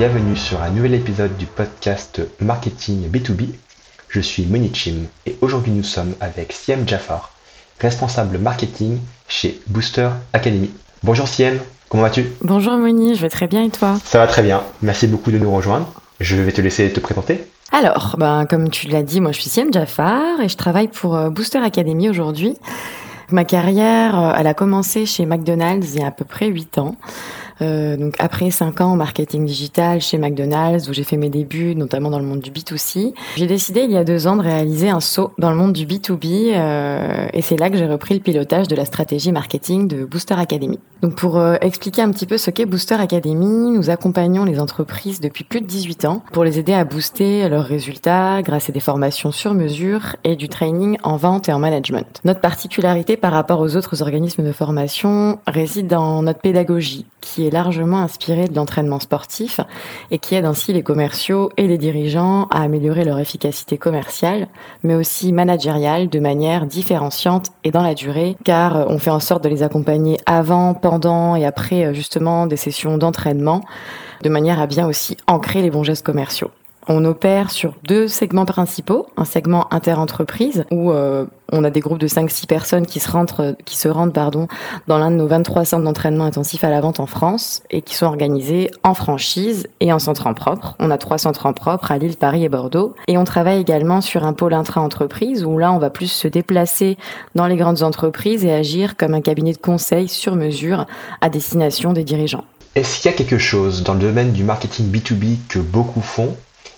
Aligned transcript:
Bienvenue 0.00 0.34
sur 0.34 0.62
un 0.62 0.70
nouvel 0.70 0.94
épisode 0.94 1.36
du 1.36 1.44
podcast 1.44 2.22
Marketing 2.40 3.10
B2B. 3.10 3.48
Je 4.08 4.20
suis 4.22 4.46
Monichim 4.46 5.04
et 5.26 5.36
aujourd'hui 5.42 5.72
nous 5.72 5.82
sommes 5.82 6.14
avec 6.22 6.54
Siem 6.54 6.88
Jafar, 6.88 7.32
responsable 7.78 8.38
marketing 8.38 8.98
chez 9.28 9.60
Booster 9.66 10.08
Academy. 10.32 10.70
Bonjour 11.02 11.28
Siem, 11.28 11.58
comment 11.90 12.04
vas-tu? 12.04 12.24
Bonjour 12.40 12.78
Moni, 12.78 13.14
je 13.14 13.20
vais 13.20 13.28
très 13.28 13.46
bien 13.46 13.62
et 13.62 13.68
toi? 13.68 13.98
Ça 14.02 14.16
va 14.16 14.26
très 14.26 14.40
bien, 14.40 14.62
merci 14.80 15.06
beaucoup 15.06 15.32
de 15.32 15.36
nous 15.36 15.54
rejoindre. 15.54 15.92
Je 16.18 16.36
vais 16.36 16.52
te 16.52 16.62
laisser 16.62 16.90
te 16.90 17.00
présenter. 17.00 17.44
Alors, 17.70 18.16
ben, 18.18 18.46
comme 18.46 18.70
tu 18.70 18.88
l'as 18.88 19.02
dit, 19.02 19.20
moi 19.20 19.32
je 19.32 19.40
suis 19.42 19.50
Siem 19.50 19.70
Jafar 19.70 20.40
et 20.40 20.48
je 20.48 20.56
travaille 20.56 20.88
pour 20.88 21.14
euh, 21.14 21.28
Booster 21.28 21.58
Academy 21.58 22.08
aujourd'hui. 22.08 22.56
Ma 23.32 23.44
carrière, 23.44 24.18
euh, 24.18 24.32
elle 24.38 24.46
a 24.46 24.54
commencé 24.54 25.04
chez 25.04 25.26
McDonald's 25.26 25.92
il 25.92 26.00
y 26.00 26.02
a 26.02 26.06
à 26.06 26.10
peu 26.10 26.24
près 26.24 26.46
8 26.46 26.78
ans. 26.78 26.96
Euh, 27.62 27.96
donc 27.96 28.14
après 28.18 28.50
5 28.50 28.80
ans 28.80 28.92
en 28.92 28.96
marketing 28.96 29.44
digital 29.44 30.00
chez 30.00 30.18
McDonald's 30.18 30.88
où 30.88 30.92
j'ai 30.92 31.04
fait 31.04 31.16
mes 31.16 31.28
débuts 31.28 31.74
notamment 31.74 32.10
dans 32.10 32.18
le 32.18 32.24
monde 32.24 32.40
du 32.40 32.50
B2C, 32.50 33.12
j'ai 33.36 33.46
décidé 33.46 33.82
il 33.82 33.90
y 33.90 33.96
a 33.96 34.04
deux 34.04 34.26
ans 34.26 34.36
de 34.36 34.42
réaliser 34.42 34.88
un 34.88 35.00
saut 35.00 35.32
dans 35.38 35.50
le 35.50 35.56
monde 35.56 35.72
du 35.72 35.86
B2B 35.86 36.52
euh, 36.54 37.26
et 37.32 37.42
c'est 37.42 37.56
là 37.56 37.70
que 37.70 37.76
j'ai 37.76 37.86
repris 37.86 38.14
le 38.14 38.20
pilotage 38.20 38.68
de 38.68 38.76
la 38.76 38.84
stratégie 38.84 39.32
marketing 39.32 39.88
de 39.88 40.04
Booster 40.04 40.34
Academy. 40.34 40.78
Donc 41.02 41.16
pour 41.16 41.38
euh, 41.38 41.56
expliquer 41.60 42.02
un 42.02 42.10
petit 42.10 42.26
peu 42.26 42.38
ce 42.38 42.50
qu'est 42.50 42.66
Booster 42.66 42.94
Academy, 42.94 43.70
nous 43.72 43.90
accompagnons 43.90 44.44
les 44.44 44.60
entreprises 44.60 45.20
depuis 45.20 45.44
plus 45.44 45.60
de 45.60 45.66
18 45.66 46.04
ans 46.06 46.22
pour 46.32 46.44
les 46.44 46.58
aider 46.58 46.72
à 46.72 46.84
booster 46.84 47.48
leurs 47.48 47.64
résultats 47.64 48.42
grâce 48.42 48.70
à 48.70 48.72
des 48.72 48.80
formations 48.80 49.32
sur 49.32 49.54
mesure 49.54 50.16
et 50.24 50.36
du 50.36 50.48
training 50.48 50.96
en 51.02 51.16
vente 51.16 51.48
et 51.48 51.52
en 51.52 51.58
management. 51.58 52.20
Notre 52.24 52.40
particularité 52.40 53.16
par 53.16 53.32
rapport 53.32 53.60
aux 53.60 53.76
autres 53.76 54.02
organismes 54.02 54.44
de 54.44 54.52
formation 54.52 55.38
réside 55.46 55.86
dans 55.86 56.22
notre 56.22 56.40
pédagogie 56.40 57.06
qui 57.20 57.46
est 57.46 57.49
largement 57.50 57.98
inspirée 57.98 58.48
de 58.48 58.54
l'entraînement 58.54 59.00
sportif 59.00 59.60
et 60.10 60.18
qui 60.18 60.34
aide 60.34 60.44
ainsi 60.44 60.72
les 60.72 60.82
commerciaux 60.82 61.50
et 61.56 61.66
les 61.66 61.78
dirigeants 61.78 62.46
à 62.50 62.62
améliorer 62.62 63.04
leur 63.04 63.18
efficacité 63.18 63.78
commerciale, 63.78 64.48
mais 64.82 64.94
aussi 64.94 65.32
managériale 65.32 66.08
de 66.08 66.20
manière 66.20 66.66
différenciante 66.66 67.50
et 67.64 67.70
dans 67.70 67.82
la 67.82 67.94
durée, 67.94 68.36
car 68.44 68.86
on 68.88 68.98
fait 68.98 69.10
en 69.10 69.20
sorte 69.20 69.44
de 69.44 69.48
les 69.48 69.62
accompagner 69.62 70.18
avant, 70.26 70.74
pendant 70.74 71.36
et 71.36 71.44
après 71.44 71.94
justement 71.94 72.46
des 72.46 72.56
sessions 72.56 72.98
d'entraînement, 72.98 73.62
de 74.22 74.28
manière 74.28 74.60
à 74.60 74.66
bien 74.66 74.86
aussi 74.86 75.16
ancrer 75.26 75.62
les 75.62 75.70
bons 75.70 75.84
gestes 75.84 76.04
commerciaux. 76.04 76.50
On 76.92 77.04
opère 77.04 77.52
sur 77.52 77.74
deux 77.84 78.08
segments 78.08 78.46
principaux, 78.46 79.06
un 79.16 79.24
segment 79.24 79.72
inter-entreprise 79.72 80.64
où 80.72 80.90
euh, 80.90 81.24
on 81.52 81.62
a 81.62 81.70
des 81.70 81.78
groupes 81.78 82.00
de 82.00 82.08
5-6 82.08 82.46
personnes 82.46 82.84
qui 82.84 82.98
se 82.98 83.08
rendent, 83.08 83.54
qui 83.64 83.78
se 83.78 83.86
rendent 83.86 84.12
pardon, 84.12 84.48
dans 84.88 84.98
l'un 84.98 85.12
de 85.12 85.16
nos 85.16 85.28
23 85.28 85.64
centres 85.64 85.84
d'entraînement 85.84 86.24
intensif 86.24 86.64
à 86.64 86.68
la 86.68 86.80
vente 86.80 86.98
en 86.98 87.06
France 87.06 87.62
et 87.70 87.80
qui 87.80 87.94
sont 87.94 88.06
organisés 88.06 88.72
en 88.82 88.94
franchise 88.94 89.68
et 89.78 89.92
en 89.92 90.00
centre 90.00 90.26
en 90.26 90.34
propre. 90.34 90.74
On 90.80 90.90
a 90.90 90.98
trois 90.98 91.18
centres 91.18 91.46
en 91.46 91.52
propre 91.52 91.92
à 91.92 91.98
Lille, 91.98 92.16
Paris 92.16 92.42
et 92.44 92.48
Bordeaux. 92.48 92.96
Et 93.06 93.16
on 93.16 93.22
travaille 93.22 93.60
également 93.60 94.00
sur 94.00 94.24
un 94.24 94.32
pôle 94.32 94.52
intra-entreprise 94.52 95.44
où 95.44 95.58
là 95.58 95.72
on 95.72 95.78
va 95.78 95.90
plus 95.90 96.10
se 96.10 96.26
déplacer 96.26 96.98
dans 97.36 97.46
les 97.46 97.56
grandes 97.56 97.84
entreprises 97.84 98.44
et 98.44 98.52
agir 98.52 98.96
comme 98.96 99.14
un 99.14 99.20
cabinet 99.20 99.52
de 99.52 99.58
conseil 99.58 100.08
sur 100.08 100.34
mesure 100.34 100.86
à 101.20 101.28
destination 101.28 101.92
des 101.92 102.02
dirigeants. 102.02 102.46
Est-ce 102.74 103.00
qu'il 103.00 103.12
y 103.12 103.14
a 103.14 103.16
quelque 103.16 103.38
chose 103.38 103.84
dans 103.84 103.94
le 103.94 104.00
domaine 104.00 104.32
du 104.32 104.42
marketing 104.42 104.90
B2B 104.90 105.36
que 105.48 105.60
beaucoup 105.60 106.00
font 106.00 106.36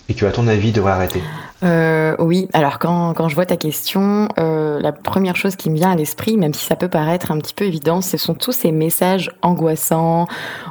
et 0.09 0.13
que, 0.13 0.25
à 0.25 0.31
ton 0.31 0.47
avis, 0.47 0.71
devrait 0.71 0.91
arrêter 0.91 1.21
euh, 1.63 2.15
Oui, 2.19 2.49
alors 2.53 2.77
quand, 2.79 3.13
quand 3.13 3.29
je 3.29 3.35
vois 3.35 3.45
ta 3.45 3.55
question, 3.55 4.27
euh, 4.37 4.79
la 4.81 4.91
première 4.91 5.35
chose 5.35 5.55
qui 5.55 5.69
me 5.69 5.75
vient 5.75 5.91
à 5.91 5.95
l'esprit, 5.95 6.35
même 6.35 6.53
si 6.53 6.65
ça 6.65 6.75
peut 6.75 6.89
paraître 6.89 7.31
un 7.31 7.37
petit 7.37 7.53
peu 7.53 7.63
évident, 7.63 8.01
ce 8.01 8.17
sont 8.17 8.33
tous 8.33 8.51
ces 8.51 8.71
messages 8.71 9.31
angoissants 9.41 10.27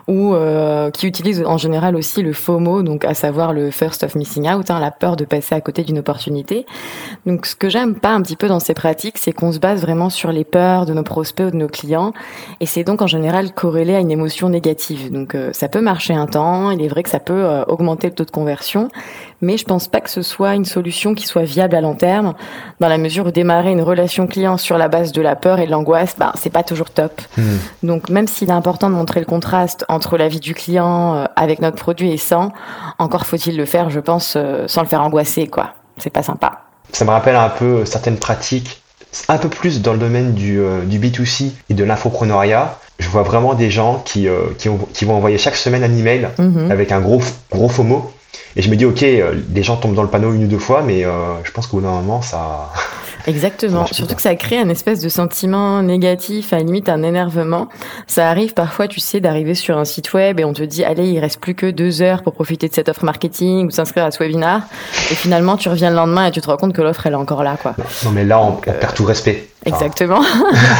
ou 0.06 0.34
euh, 0.34 0.90
qui 0.90 1.06
utilisent 1.06 1.44
en 1.46 1.56
général 1.56 1.96
aussi 1.96 2.22
le 2.22 2.32
FOMO, 2.32 2.82
donc 2.82 3.04
à 3.04 3.14
savoir 3.14 3.52
le 3.52 3.70
first 3.70 4.04
of 4.04 4.14
missing 4.16 4.50
out, 4.50 4.70
hein, 4.70 4.80
la 4.80 4.90
peur 4.90 5.16
de 5.16 5.24
passer 5.24 5.54
à 5.54 5.60
côté 5.60 5.82
d'une 5.82 5.98
opportunité. 5.98 6.66
Donc 7.24 7.46
ce 7.46 7.56
que 7.56 7.70
j'aime 7.70 7.94
pas 7.94 8.10
un 8.10 8.20
petit 8.20 8.36
peu 8.36 8.48
dans 8.48 8.60
ces 8.60 8.74
pratiques, 8.74 9.16
c'est 9.16 9.32
qu'on 9.32 9.52
se 9.52 9.58
base 9.58 9.80
vraiment 9.80 10.10
sur 10.10 10.30
les 10.30 10.44
peurs 10.44 10.84
de 10.84 10.92
nos 10.92 11.04
prospects 11.04 11.46
ou 11.46 11.50
de 11.50 11.56
nos 11.56 11.68
clients, 11.68 12.12
et 12.60 12.66
c'est 12.66 12.84
donc 12.84 13.00
en 13.00 13.06
général 13.06 13.52
corrélé 13.52 13.94
à 13.94 14.00
une 14.00 14.10
émotion 14.10 14.50
négative. 14.50 15.10
Donc 15.10 15.34
euh, 15.34 15.50
ça 15.52 15.68
peut 15.68 15.80
marcher 15.80 16.12
un 16.14 16.26
temps, 16.26 16.70
il 16.70 16.82
est 16.82 16.88
vrai 16.88 17.02
que 17.02 17.10
ça 17.10 17.20
peut 17.20 17.32
euh, 17.32 17.64
augmenter 17.64 18.08
le 18.08 18.14
taux 18.14 18.24
de 18.24 18.30
conversion, 18.30 18.90
mais 19.42 19.58
je 19.58 19.64
pense 19.64 19.88
pas 19.88 20.00
que 20.00 20.08
ce 20.08 20.22
soit 20.22 20.54
une 20.54 20.64
solution 20.64 21.14
qui 21.14 21.26
soit 21.26 21.42
viable 21.42 21.74
à 21.76 21.80
long 21.80 21.94
terme, 21.94 22.32
dans 22.80 22.88
la 22.88 22.96
mesure 22.96 23.26
où 23.26 23.30
démarrer 23.30 23.72
une 23.72 23.82
relation 23.82 24.26
client 24.26 24.56
sur 24.56 24.78
la 24.78 24.88
base 24.88 25.12
de 25.12 25.20
la 25.20 25.36
peur 25.36 25.58
et 25.58 25.66
de 25.66 25.70
l'angoisse, 25.70 26.14
ben 26.18 26.32
c'est 26.40 26.48
pas 26.52 26.62
toujours 26.62 26.88
top. 26.90 27.20
Hmm. 27.36 27.42
Donc 27.82 28.08
même 28.08 28.26
s'il 28.28 28.48
est 28.48 28.52
important 28.52 28.88
de 28.88 28.94
montrer 28.94 29.20
le 29.20 29.26
contraste 29.26 29.84
entre 29.88 30.16
la 30.16 30.28
vie 30.28 30.40
du 30.40 30.54
client 30.54 31.14
euh, 31.16 31.24
avec 31.36 31.60
notre 31.60 31.76
produit 31.76 32.10
et 32.12 32.16
sans, 32.16 32.52
encore 32.98 33.26
faut-il 33.26 33.56
le 33.56 33.66
faire, 33.66 33.90
je 33.90 34.00
pense, 34.00 34.34
euh, 34.36 34.64
sans 34.68 34.80
le 34.82 34.88
faire 34.88 35.02
angoisser, 35.02 35.46
quoi. 35.48 35.74
C'est 35.98 36.10
pas 36.10 36.22
sympa. 36.22 36.52
Ça 36.92 37.04
me 37.04 37.10
rappelle 37.10 37.36
un 37.36 37.48
peu 37.48 37.84
certaines 37.84 38.16
pratiques, 38.18 38.82
un 39.28 39.36
peu 39.38 39.48
plus 39.48 39.82
dans 39.82 39.92
le 39.92 39.98
domaine 39.98 40.32
du, 40.32 40.58
euh, 40.60 40.82
du 40.84 40.98
B2C 40.98 41.50
et 41.68 41.74
de 41.74 41.84
l'infoprenariat. 41.84 42.78
Je 42.98 43.08
vois 43.08 43.22
vraiment 43.22 43.54
des 43.54 43.70
gens 43.70 44.00
qui, 44.04 44.28
euh, 44.28 44.42
qui, 44.58 44.68
ont- 44.68 44.78
qui 44.94 45.04
vont 45.04 45.16
envoyer 45.16 45.36
chaque 45.36 45.56
semaine 45.56 45.82
un 45.82 45.92
email 45.96 46.28
Mhm. 46.38 46.70
avec 46.70 46.92
un 46.92 47.00
gros, 47.00 47.20
gros 47.50 47.68
FOMO. 47.68 48.10
Et 48.56 48.62
je 48.62 48.70
me 48.70 48.76
dis, 48.76 48.84
ok, 48.84 49.02
euh, 49.02 49.34
les 49.54 49.62
gens 49.62 49.76
tombent 49.76 49.94
dans 49.94 50.02
le 50.02 50.08
panneau 50.10 50.32
une 50.32 50.44
ou 50.44 50.48
deux 50.48 50.58
fois, 50.58 50.82
mais 50.82 51.04
euh, 51.04 51.10
je 51.44 51.50
pense 51.52 51.66
qu'au 51.66 51.78
bout 51.78 51.82
d'un 51.84 51.90
moment, 51.92 52.20
ça. 52.22 52.70
Exactement. 53.28 53.86
Surtout 53.86 54.16
que 54.16 54.20
ça 54.22 54.34
crée 54.34 54.58
un 54.58 54.68
espèce 54.68 55.00
de 55.00 55.08
sentiment 55.08 55.80
négatif, 55.80 56.52
à 56.52 56.56
la 56.56 56.64
limite 56.64 56.88
un 56.88 57.04
énervement. 57.04 57.68
Ça 58.08 58.28
arrive 58.28 58.52
parfois, 58.52 58.88
tu 58.88 58.98
sais, 58.98 59.20
d'arriver 59.20 59.54
sur 59.54 59.78
un 59.78 59.84
site 59.84 60.12
web 60.12 60.40
et 60.40 60.44
on 60.44 60.52
te 60.52 60.62
dit, 60.62 60.82
allez, 60.84 61.06
il 61.08 61.20
reste 61.20 61.38
plus 61.40 61.54
que 61.54 61.70
deux 61.70 62.02
heures 62.02 62.22
pour 62.24 62.32
profiter 62.32 62.68
de 62.68 62.74
cette 62.74 62.88
offre 62.88 63.04
marketing 63.04 63.68
ou 63.68 63.70
s'inscrire 63.70 64.04
à 64.06 64.10
ce 64.10 64.18
webinar. 64.18 64.62
Et 65.12 65.14
finalement, 65.14 65.56
tu 65.56 65.68
reviens 65.68 65.90
le 65.90 65.96
lendemain 65.96 66.26
et 66.26 66.30
tu 66.32 66.40
te 66.40 66.46
rends 66.48 66.56
compte 66.56 66.72
que 66.74 66.82
l'offre, 66.82 67.06
elle 67.06 67.12
est 67.12 67.16
encore 67.16 67.44
là, 67.44 67.56
quoi. 67.62 67.74
Non, 68.04 68.10
mais 68.10 68.24
là, 68.24 68.40
on, 68.40 68.48
on 68.48 68.60
euh, 68.68 68.72
perd 68.72 68.94
tout 68.94 69.04
respect. 69.04 69.48
Enfin, 69.66 69.76
Exactement. 69.76 70.20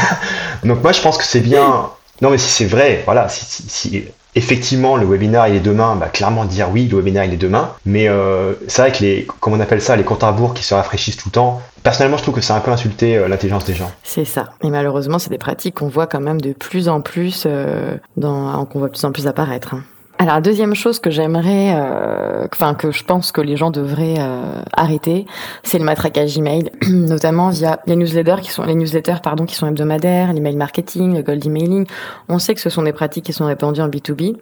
Donc 0.63 0.81
moi 0.83 0.91
je 0.91 1.01
pense 1.01 1.17
que 1.17 1.23
c'est 1.23 1.39
bien. 1.39 1.89
Non 2.21 2.29
mais 2.29 2.37
si 2.37 2.49
c'est 2.49 2.65
vrai, 2.65 3.01
voilà, 3.05 3.27
si, 3.29 3.45
si- 3.45 3.63
si 3.67 4.03
effectivement 4.35 4.97
le 4.97 5.05
webinaire 5.05 5.47
il 5.47 5.55
est 5.55 5.59
demain, 5.59 5.95
bah, 5.95 6.07
clairement 6.07 6.45
dire 6.45 6.69
oui 6.71 6.87
le 6.87 6.97
webinaire 6.97 7.25
il 7.25 7.33
est 7.33 7.37
demain. 7.37 7.71
Mais 7.85 8.07
euh, 8.07 8.53
c'est 8.67 8.81
vrai 8.81 8.91
que 8.91 9.03
les, 9.03 9.27
comme 9.39 9.53
on 9.53 9.59
appelle 9.59 9.81
ça, 9.81 9.95
les 9.95 10.03
comptes 10.03 10.23
à 10.23 10.33
qui 10.55 10.63
se 10.63 10.73
rafraîchissent 10.73 11.17
tout 11.17 11.29
le 11.29 11.33
temps. 11.33 11.61
Personnellement 11.83 12.17
je 12.17 12.23
trouve 12.23 12.35
que 12.35 12.41
c'est 12.41 12.53
un 12.53 12.59
peu 12.59 12.71
insulter 12.71 13.17
euh, 13.17 13.27
l'intelligence 13.27 13.65
des 13.65 13.73
gens. 13.73 13.91
C'est 14.03 14.25
ça. 14.25 14.45
Et 14.63 14.69
malheureusement, 14.69 15.19
c'est 15.19 15.29
des 15.29 15.37
pratiques 15.37 15.75
qu'on 15.75 15.87
voit 15.87 16.07
quand 16.07 16.21
même 16.21 16.39
de 16.41 16.53
plus 16.53 16.89
en 16.89 17.01
plus, 17.01 17.43
euh, 17.45 17.97
dans, 18.17 18.65
qu'on 18.65 18.79
voit 18.79 18.87
de 18.87 18.93
plus 18.93 19.05
en 19.05 19.11
plus 19.11 19.27
apparaître. 19.27 19.73
hein. 19.73 19.83
Alors, 20.19 20.41
deuxième 20.41 20.73
chose 20.75 20.99
que 20.99 21.09
j'aimerais, 21.09 21.73
euh, 21.75 22.45
enfin 22.53 22.75
que 22.75 22.91
je 22.91 23.03
pense 23.03 23.31
que 23.31 23.41
les 23.41 23.57
gens 23.57 23.71
devraient 23.71 24.15
euh, 24.19 24.61
arrêter, 24.71 25.25
c'est 25.63 25.79
le 25.79 25.83
matraquage 25.85 26.37
email, 26.37 26.69
notamment 26.89 27.49
via 27.49 27.79
les 27.87 27.95
newsletters 27.95 28.41
qui 28.41 28.51
sont 28.51 28.63
les 28.63 28.75
newsletters 28.75 29.17
pardon 29.21 29.45
qui 29.45 29.55
sont 29.55 29.67
hebdomadaires, 29.67 30.31
l'email 30.31 30.55
marketing, 30.55 31.15
le 31.15 31.23
gold 31.23 31.45
emailing. 31.45 31.85
On 32.29 32.39
sait 32.39 32.53
que 32.53 32.61
ce 32.61 32.69
sont 32.69 32.83
des 32.83 32.93
pratiques 32.93 33.25
qui 33.25 33.33
sont 33.33 33.45
répandues 33.45 33.81
en 33.81 33.89
B2B. 33.89 34.35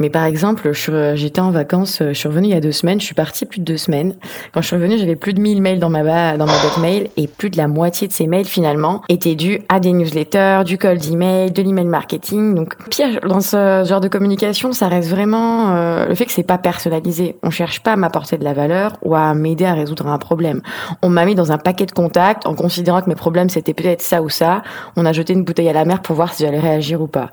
Mais 0.00 0.10
par 0.10 0.24
exemple, 0.26 0.72
suis- 0.76 0.92
j'étais 1.16 1.40
en 1.40 1.50
vacances, 1.50 1.98
je 2.06 2.12
suis 2.12 2.28
revenue 2.28 2.46
il 2.46 2.54
y 2.54 2.56
a 2.56 2.60
deux 2.60 2.70
semaines, 2.70 3.00
je 3.00 3.04
suis 3.06 3.16
partie 3.16 3.46
plus 3.46 3.58
de 3.58 3.64
deux 3.64 3.76
semaines. 3.76 4.14
Quand 4.54 4.62
je 4.62 4.68
suis 4.68 4.76
revenue, 4.76 4.96
j'avais 4.96 5.16
plus 5.16 5.34
de 5.34 5.40
1000 5.40 5.60
mails 5.60 5.80
dans 5.80 5.90
ma, 5.90 6.36
dans 6.36 6.46
ma 6.46 6.52
boîte 6.52 6.78
mail 6.78 7.08
et 7.16 7.26
plus 7.26 7.50
de 7.50 7.56
la 7.56 7.66
moitié 7.66 8.06
de 8.06 8.12
ces 8.12 8.28
mails 8.28 8.44
finalement 8.44 9.02
étaient 9.08 9.34
dus 9.34 9.58
à 9.68 9.80
des 9.80 9.92
newsletters, 9.92 10.60
du 10.64 10.78
cold 10.78 11.04
email, 11.04 11.50
de 11.50 11.62
l'email 11.62 11.86
marketing. 11.86 12.54
Donc 12.54 12.76
pire 12.90 13.18
dans 13.28 13.40
ce 13.40 13.82
genre 13.88 14.00
de 14.00 14.06
communication, 14.06 14.72
ça 14.72 14.86
reste 14.86 15.07
vraiment 15.08 15.74
euh, 15.74 16.06
le 16.06 16.14
fait 16.14 16.26
que 16.26 16.32
c'est 16.32 16.42
pas 16.42 16.58
personnalisé. 16.58 17.36
On 17.42 17.50
cherche 17.50 17.80
pas 17.80 17.92
à 17.92 17.96
m'apporter 17.96 18.38
de 18.38 18.44
la 18.44 18.52
valeur 18.52 18.96
ou 19.02 19.14
à 19.14 19.34
m'aider 19.34 19.64
à 19.64 19.74
résoudre 19.74 20.06
un 20.06 20.18
problème. 20.18 20.60
On 21.02 21.08
m'a 21.08 21.24
mis 21.24 21.34
dans 21.34 21.52
un 21.52 21.58
paquet 21.58 21.86
de 21.86 21.92
contacts 21.92 22.46
en 22.46 22.54
considérant 22.54 23.02
que 23.02 23.08
mes 23.08 23.14
problèmes 23.14 23.48
c'était 23.48 23.74
peut-être 23.74 24.02
ça 24.02 24.22
ou 24.22 24.28
ça. 24.28 24.62
On 24.96 25.06
a 25.06 25.12
jeté 25.12 25.32
une 25.32 25.44
bouteille 25.44 25.68
à 25.68 25.72
la 25.72 25.84
mer 25.84 26.02
pour 26.02 26.16
voir 26.16 26.32
si 26.32 26.44
j'allais 26.44 26.60
réagir 26.60 27.00
ou 27.00 27.06
pas. 27.06 27.30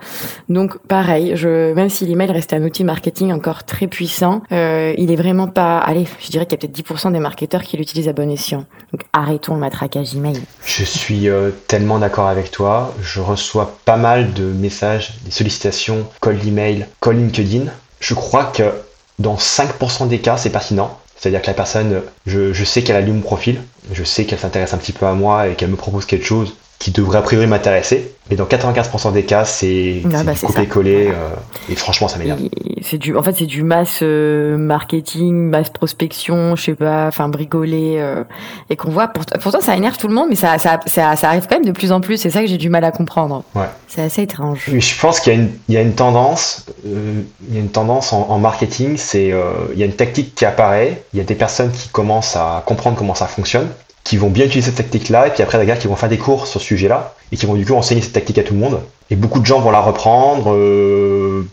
Donc 0.49 0.77
pareil, 0.87 1.35
même 1.43 1.89
si 1.89 2.05
l'email 2.05 2.31
reste 2.31 2.53
un 2.53 2.63
outil 2.63 2.83
marketing 2.83 3.31
encore 3.31 3.63
très 3.63 3.87
puissant, 3.87 4.41
euh, 4.51 4.93
il 4.97 5.11
est 5.11 5.15
vraiment 5.15 5.47
pas. 5.47 5.79
Allez, 5.79 6.07
je 6.19 6.29
dirais 6.29 6.45
qu'il 6.45 6.59
y 6.59 6.65
a 6.65 6.67
peut-être 6.67 6.97
10% 6.97 7.11
des 7.11 7.19
marketeurs 7.19 7.63
qui 7.63 7.77
l'utilisent 7.77 8.09
à 8.09 8.13
bon 8.13 8.29
escient. 8.29 8.65
Donc 8.91 9.01
arrêtons 9.13 9.55
le 9.55 9.59
matraquage 9.59 10.15
email. 10.15 10.39
Je 10.65 10.83
suis 10.83 11.29
euh, 11.29 11.51
tellement 11.67 11.99
d'accord 11.99 12.27
avec 12.27 12.51
toi. 12.51 12.93
Je 13.01 13.19
reçois 13.19 13.77
pas 13.85 13.97
mal 13.97 14.33
de 14.33 14.45
messages, 14.45 15.15
des 15.25 15.31
sollicitations, 15.31 16.07
call 16.21 16.45
email, 16.47 16.87
call 17.01 17.17
LinkedIn. 17.17 17.65
Je 17.99 18.13
crois 18.13 18.45
que 18.45 18.73
dans 19.19 19.35
5% 19.35 20.07
des 20.07 20.19
cas 20.19 20.37
c'est 20.37 20.49
pertinent. 20.49 20.97
C'est-à-dire 21.17 21.41
que 21.41 21.47
la 21.47 21.53
personne, 21.53 22.01
je, 22.25 22.63
sais 22.65 22.83
qu'elle 22.83 22.97
a 22.97 23.01
lu 23.01 23.13
mon 23.13 23.21
profil, 23.21 23.61
je 23.93 24.03
sais 24.03 24.25
qu'elle 24.25 24.37
s'intéresse 24.37 24.73
un 24.73 24.77
petit 24.77 24.91
peu 24.91 25.05
à 25.05 25.13
moi 25.13 25.47
et 25.47 25.55
qu'elle 25.55 25.69
me 25.69 25.77
propose 25.77 26.05
quelque 26.05 26.25
chose 26.25 26.55
qui 26.79 26.91
devrait 26.91 27.17
a 27.19 27.21
priori 27.21 27.47
m'intéresser. 27.47 28.11
Mais 28.29 28.35
dans 28.35 28.45
95% 28.45 29.13
des 29.13 29.23
cas, 29.23 29.45
c'est 29.45 30.01
Ah 30.13 30.23
bah, 30.23 30.33
copier-coller. 30.33 31.09
euh, 31.09 31.29
et 31.69 31.75
franchement, 31.75 32.07
ça 32.07 32.17
m'énerve. 32.17 32.39
Et 32.41 32.81
C'est 32.81 32.97
du, 32.97 33.15
en 33.15 33.21
fait, 33.21 33.33
c'est 33.37 33.45
du 33.45 33.61
mass 33.61 33.99
euh, 34.01 34.57
marketing, 34.57 35.49
mass 35.49 35.69
prospection, 35.69 36.55
je 36.55 36.63
sais 36.63 36.75
pas, 36.75 37.05
enfin 37.07 37.29
bricoler, 37.29 37.97
euh, 37.99 38.23
et 38.71 38.75
qu'on 38.75 38.89
voit. 38.89 39.07
Pourtant, 39.09 39.37
pourtant, 39.39 39.61
ça 39.61 39.75
énerve 39.77 39.97
tout 39.97 40.07
le 40.07 40.15
monde, 40.15 40.25
mais 40.29 40.35
ça, 40.35 40.57
ça, 40.57 40.79
ça, 40.87 41.15
ça 41.15 41.27
arrive 41.29 41.45
quand 41.47 41.55
même 41.57 41.65
de 41.65 41.71
plus 41.71 41.91
en 41.91 42.01
plus. 42.01 42.17
C'est 42.17 42.31
ça 42.31 42.41
que 42.41 42.47
j'ai 42.47 42.57
du 42.57 42.69
mal 42.69 42.83
à 42.83 42.91
comprendre. 42.91 43.43
Ouais. 43.53 43.69
C'est 43.87 44.01
assez 44.01 44.23
étrange. 44.23 44.71
Je 44.75 44.99
pense 44.99 45.19
qu'il 45.19 45.33
y 45.33 45.35
a 45.35 45.39
une, 45.39 45.49
il 45.69 45.75
y 45.75 45.77
a 45.77 45.81
une 45.81 45.93
tendance, 45.93 46.65
il 46.83 47.53
y 47.53 47.57
a 47.57 47.59
une 47.59 47.69
tendance 47.69 48.11
en, 48.11 48.27
en 48.29 48.39
marketing, 48.39 48.97
c'est 48.97 49.33
il 49.73 49.79
y 49.79 49.83
a 49.83 49.85
une 49.85 49.95
tactique 49.95 50.33
qui 50.33 50.45
apparaît, 50.45 51.03
il 51.13 51.17
y 51.19 51.21
a 51.21 51.25
des 51.25 51.35
personnes 51.35 51.71
qui 51.71 51.89
commencent 51.89 52.35
à 52.35 52.63
comprendre 52.65 52.97
comment 52.97 53.15
ça 53.15 53.27
fonctionne, 53.27 53.67
qui 54.05 54.17
vont 54.17 54.29
bien 54.29 54.45
utiliser 54.45 54.67
cette 54.67 54.77
tactique-là, 54.77 55.27
et 55.27 55.31
puis 55.31 55.43
après, 55.43 55.63
gars 55.65 55.75
qui 55.75 55.87
vont 55.87 55.95
faire 55.95 56.07
des 56.09 56.19
cours 56.19 56.47
sur 56.47 56.61
ce 56.61 56.67
sujet-là, 56.67 57.15
et 57.31 57.37
qui 57.37 57.45
vont 57.45 57.55
du 57.55 57.65
coup 57.65 57.73
enseigner 57.73 58.01
cette 58.01 58.13
tactique 58.13 58.37
à 58.37 58.43
tout 58.43 58.53
le 58.53 58.59
monde. 58.59 58.79
Et 59.09 59.15
beaucoup 59.15 59.39
de 59.39 59.45
gens 59.45 59.59
vont 59.59 59.71
la 59.71 59.81
reprendre 59.81 60.53
euh, 60.53 61.45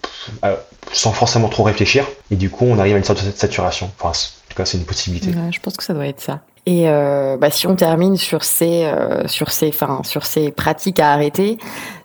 euh, 0.45 0.55
sans 0.93 1.13
forcément 1.13 1.49
trop 1.49 1.65
réfléchir, 1.65 2.07
et 2.31 2.37
du 2.37 2.51
coup, 2.51 2.67
on 2.67 2.79
arrive 2.79 2.95
à 2.95 2.99
une 2.99 3.05
sorte 3.05 3.25
de 3.25 3.31
saturation. 3.33 3.91
Enfin, 3.99 4.11
en 4.11 4.49
tout 4.51 4.57
cas, 4.57 4.67
c'est 4.67 4.77
une 4.77 4.85
possibilité. 4.85 5.33
Je 5.51 5.61
pense 5.61 5.77
que 5.77 5.83
ça 5.83 5.95
doit 5.95 6.07
être 6.07 6.21
ça. 6.21 6.41
Et 6.65 6.89
euh, 6.89 7.37
bah, 7.39 7.51
si 7.51 7.67
on 7.67 7.75
termine 7.75 8.17
sur 8.17 8.45
ces, 8.45 8.85
euh, 8.85 9.27
sur 9.27 9.51
ces, 9.51 9.69
enfin, 9.69 10.03
sur 10.05 10.25
ces 10.25 10.53
pratiques 10.53 11.01
à 11.01 11.13
arrêter, 11.13 11.59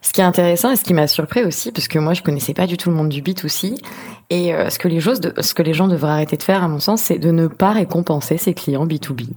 ce 0.07 0.13
qui 0.13 0.21
est 0.21 0.24
intéressant 0.24 0.71
et 0.71 0.77
ce 0.77 0.86
qui 0.86 0.94
m'a 0.94 1.06
surpris 1.06 1.44
aussi, 1.44 1.74
parce 1.74 1.89
que 1.89 2.00
moi 2.00 2.13
je 2.13 2.21
connaissais 2.21 2.54
pas 2.54 2.65
du 2.65 2.77
tout 2.77 2.89
le 2.89 2.95
monde 2.95 3.09
du 3.09 3.21
B2C, 3.21 3.75
et 4.30 4.54
euh, 4.54 4.69
ce 4.69 4.77
que 4.77 4.89
les 4.89 5.00
choses, 5.00 5.21
de, 5.21 5.33
ce 5.42 5.54
que 5.54 5.63
les 5.63 5.74
gens 5.74 5.88
devraient 5.88 6.12
arrêter 6.12 6.36
de 6.36 6.44
faire, 6.44 6.63
à 6.63 6.68
mon 6.68 6.80
sens, 6.80 7.01
c'est 7.01 7.18
de 7.18 7.31
ne 7.31 7.48
pas 7.48 7.71
récompenser 7.71 8.38
ses 8.38 8.54
clients 8.54 8.86
B2B. 8.86 9.27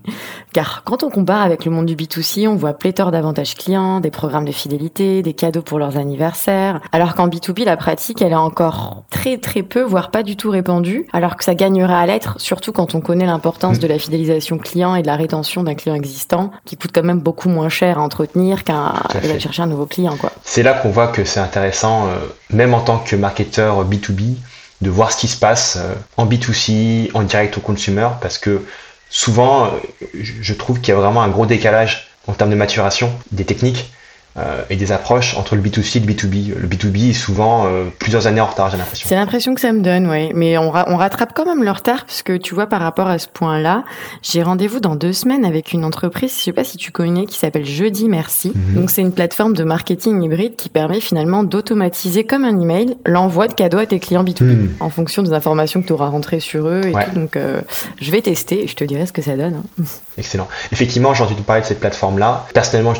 Car 0.52 0.82
quand 0.84 1.05
on 1.05 1.11
compare 1.11 1.43
avec 1.43 1.64
le 1.64 1.70
monde 1.70 1.87
du 1.87 1.94
B2C, 1.94 2.49
on 2.49 2.56
voit 2.56 2.72
pléthore 2.72 3.12
d'avantages 3.12 3.55
clients, 3.55 4.00
des 4.00 4.11
programmes 4.11 4.44
de 4.44 4.52
fidélité, 4.52 5.22
des 5.22 5.32
cadeaux 5.32 5.62
pour 5.62 5.78
leurs 5.78 5.96
anniversaires, 5.96 6.81
alors 6.90 7.14
qu'en 7.14 7.28
B2B, 7.28 7.64
la 7.64 7.76
pratique, 7.76 8.20
elle 8.20 8.32
est 8.32 8.37
encore 8.37 9.05
très 9.11 9.38
très 9.38 9.62
peu, 9.62 9.82
voire 9.82 10.11
pas 10.11 10.25
du 10.25 10.37
tout 10.37 10.50
répandue, 10.50 11.06
alors 11.12 11.37
que 11.37 11.44
ça 11.44 11.55
gagnerait 11.55 11.94
à 11.94 12.06
l'être, 12.06 12.40
surtout 12.40 12.73
quand 12.73 12.96
on 12.96 13.00
connaît 13.00 13.26
l'importance 13.26 13.78
de 13.78 13.87
la 13.87 13.99
fidélisation 13.99 14.58
client 14.58 14.96
et 14.96 15.02
de 15.02 15.06
la 15.06 15.16
rétention 15.16 15.62
d'un 15.62 15.75
client 15.75 15.94
existant, 15.94 16.50
qui 16.64 16.76
coûte 16.76 16.90
quand 16.93 17.05
même 17.05 17.20
beaucoup 17.20 17.49
moins 17.49 17.69
cher 17.69 17.99
à 17.99 18.02
entretenir 18.02 18.64
qu'à 18.64 18.94
chercher 19.38 19.62
un 19.62 19.69
nouveau 19.69 19.87
client, 19.87 20.16
quoi. 20.16 20.32
C'est 20.60 20.64
là 20.64 20.74
qu'on 20.74 20.90
voit 20.90 21.08
que 21.08 21.24
c'est 21.24 21.40
intéressant, 21.40 22.08
euh, 22.08 22.16
même 22.50 22.74
en 22.74 22.82
tant 22.82 22.98
que 22.98 23.16
marketeur 23.16 23.82
B2B, 23.88 24.36
de 24.82 24.90
voir 24.90 25.10
ce 25.10 25.16
qui 25.16 25.26
se 25.26 25.38
passe 25.38 25.78
euh, 25.80 25.94
en 26.18 26.26
B2C, 26.26 27.10
en 27.14 27.22
direct 27.22 27.56
au 27.56 27.62
consumer, 27.62 28.08
parce 28.20 28.36
que 28.36 28.66
souvent, 29.08 29.64
euh, 29.64 29.68
je 30.12 30.34
je 30.42 30.52
trouve 30.52 30.78
qu'il 30.82 30.92
y 30.92 30.94
a 30.94 31.00
vraiment 31.00 31.22
un 31.22 31.30
gros 31.30 31.46
décalage 31.46 32.10
en 32.26 32.34
termes 32.34 32.50
de 32.50 32.56
maturation 32.56 33.10
des 33.32 33.46
techniques 33.46 33.90
euh, 34.36 34.62
et 34.70 34.76
des 34.76 34.92
approches 34.92 35.36
entre 35.36 35.56
le 35.56 35.62
B2C 35.62 35.96
et 35.96 36.00
le 36.00 36.06
B2B. 36.12 36.54
Le 36.56 36.68
B2B 36.68 37.10
est 37.10 37.12
souvent 37.12 37.66
euh, 37.66 37.84
plusieurs 37.98 38.26
années 38.28 38.40
en 38.40 38.46
retard, 38.46 38.70
j'ai 38.70 38.76
l'impression. 38.78 39.08
C'est 39.08 39.16
l'impression 39.16 39.54
que 39.54 39.60
ça 39.60 39.72
me 39.72 39.80
donne, 39.80 40.06
ouais. 40.06 40.30
Mais 40.34 40.56
on, 40.56 40.70
ra- 40.70 40.84
on 40.88 40.96
rattrape 40.96 41.32
quand 41.34 41.44
même 41.46 41.64
le 41.64 41.70
retard, 41.70 42.04
parce 42.04 42.22
que 42.22 42.36
tu 42.36 42.54
vois, 42.54 42.66
par 42.66 42.80
rapport 42.80 43.08
à 43.08 43.18
ce 43.18 43.26
point-là, 43.28 43.82
j'ai 44.22 44.42
rendez-vous 44.42 44.78
dans 44.80 44.94
deux 44.94 45.12
semaines 45.12 45.44
avec 45.44 45.72
une 45.72 45.84
entreprise, 45.84 46.32
je 46.38 46.42
sais 46.44 46.52
pas 46.52 46.62
si 46.64 46.76
tu 46.76 46.92
connais, 46.92 47.26
qui 47.26 47.38
s'appelle 47.38 47.64
Jeudi 47.66 48.08
Merci. 48.08 48.52
Mhm. 48.54 48.74
Donc 48.74 48.90
c'est 48.90 49.02
une 49.02 49.12
plateforme 49.12 49.54
de 49.54 49.64
marketing 49.64 50.22
hybride 50.22 50.54
qui 50.56 50.68
permet 50.68 51.00
finalement 51.00 51.42
d'automatiser 51.42 52.24
comme 52.24 52.44
un 52.44 52.60
email 52.60 52.96
l'envoi 53.06 53.48
de 53.48 53.54
cadeaux 53.54 53.78
à 53.78 53.86
tes 53.86 53.98
clients 53.98 54.22
B2B 54.24 54.44
Mhm. 54.44 54.70
en 54.80 54.90
fonction 54.90 55.22
des 55.22 55.32
informations 55.32 55.82
que 55.82 55.86
tu 55.88 55.92
auras 55.92 56.08
rentrées 56.08 56.40
sur 56.40 56.68
eux 56.68 56.82
et 56.84 56.92
Ouais. 56.94 57.04
tout. 57.06 57.10
Donc 57.18 57.36
euh, 57.36 57.60
je 58.00 58.10
vais 58.12 58.22
tester 58.22 58.64
et 58.64 58.66
je 58.68 58.76
te 58.76 58.84
dirai 58.84 59.06
ce 59.06 59.12
que 59.12 59.22
ça 59.22 59.36
donne. 59.36 59.62
hein. 59.80 59.84
Excellent. 60.20 60.49
Effectivement, 60.70 61.14
j'ai 61.14 61.25
entendu 61.25 61.43
parler 61.43 61.62
de 61.62 61.67
cette 61.67 61.81
plateforme-là. 61.81 62.46
Personnellement, 62.52 62.93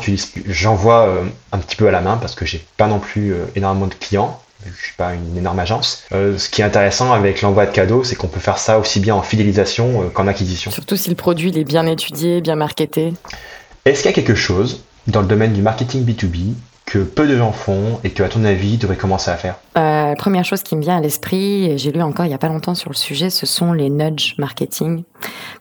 j'envoie 0.47 1.07
euh, 1.07 1.23
un 1.51 1.59
petit 1.59 1.75
peu 1.75 1.87
à 1.87 1.91
la 1.91 2.01
main 2.01 2.17
parce 2.17 2.33
que 2.33 2.45
j'ai 2.45 2.65
pas 2.77 2.87
non 2.87 2.97
plus 2.97 3.31
euh, 3.31 3.45
énormément 3.55 3.85
de 3.85 3.93
clients. 3.93 4.41
Je 4.65 4.83
suis 4.83 4.95
pas 4.97 5.13
une 5.13 5.37
énorme 5.37 5.59
agence. 5.59 6.03
Euh, 6.13 6.37
ce 6.39 6.49
qui 6.49 6.61
est 6.61 6.63
intéressant 6.63 7.13
avec 7.13 7.43
l'envoi 7.43 7.67
de 7.67 7.71
cadeaux, 7.71 8.03
c'est 8.03 8.15
qu'on 8.15 8.27
peut 8.27 8.39
faire 8.39 8.57
ça 8.57 8.79
aussi 8.79 8.99
bien 8.99 9.13
en 9.15 9.21
fidélisation 9.21 10.09
qu'en 10.13 10.27
acquisition. 10.27 10.71
Surtout 10.71 10.97
si 10.97 11.09
le 11.09 11.15
produit 11.15 11.49
il 11.49 11.57
est 11.59 11.63
bien 11.63 11.85
étudié, 11.85 12.41
bien 12.41 12.55
marketé. 12.55 13.13
Est-ce 13.85 14.01
qu'il 14.01 14.09
y 14.09 14.13
a 14.13 14.15
quelque 14.15 14.35
chose 14.35 14.83
dans 15.07 15.21
le 15.21 15.27
domaine 15.27 15.53
du 15.53 15.61
marketing 15.61 16.03
B2B 16.05 16.53
que 16.91 16.99
peu 16.99 17.27
de 17.27 17.37
gens 17.37 17.51
font 17.51 17.99
et 18.03 18.09
que, 18.09 18.21
à 18.21 18.29
ton 18.29 18.43
avis, 18.43 18.77
devraient 18.77 18.97
commencer 18.97 19.31
à 19.31 19.37
faire? 19.37 19.55
Euh, 19.77 20.13
première 20.15 20.43
chose 20.43 20.61
qui 20.61 20.75
me 20.75 20.81
vient 20.81 20.97
à 20.97 21.01
l'esprit, 21.01 21.65
et 21.65 21.77
j'ai 21.77 21.91
lu 21.91 22.01
encore 22.01 22.25
il 22.25 22.31
y 22.31 22.33
a 22.33 22.37
pas 22.37 22.49
longtemps 22.49 22.75
sur 22.75 22.89
le 22.89 22.95
sujet, 22.95 23.29
ce 23.29 23.45
sont 23.45 23.71
les 23.71 23.89
nudge 23.89 24.35
marketing 24.37 25.03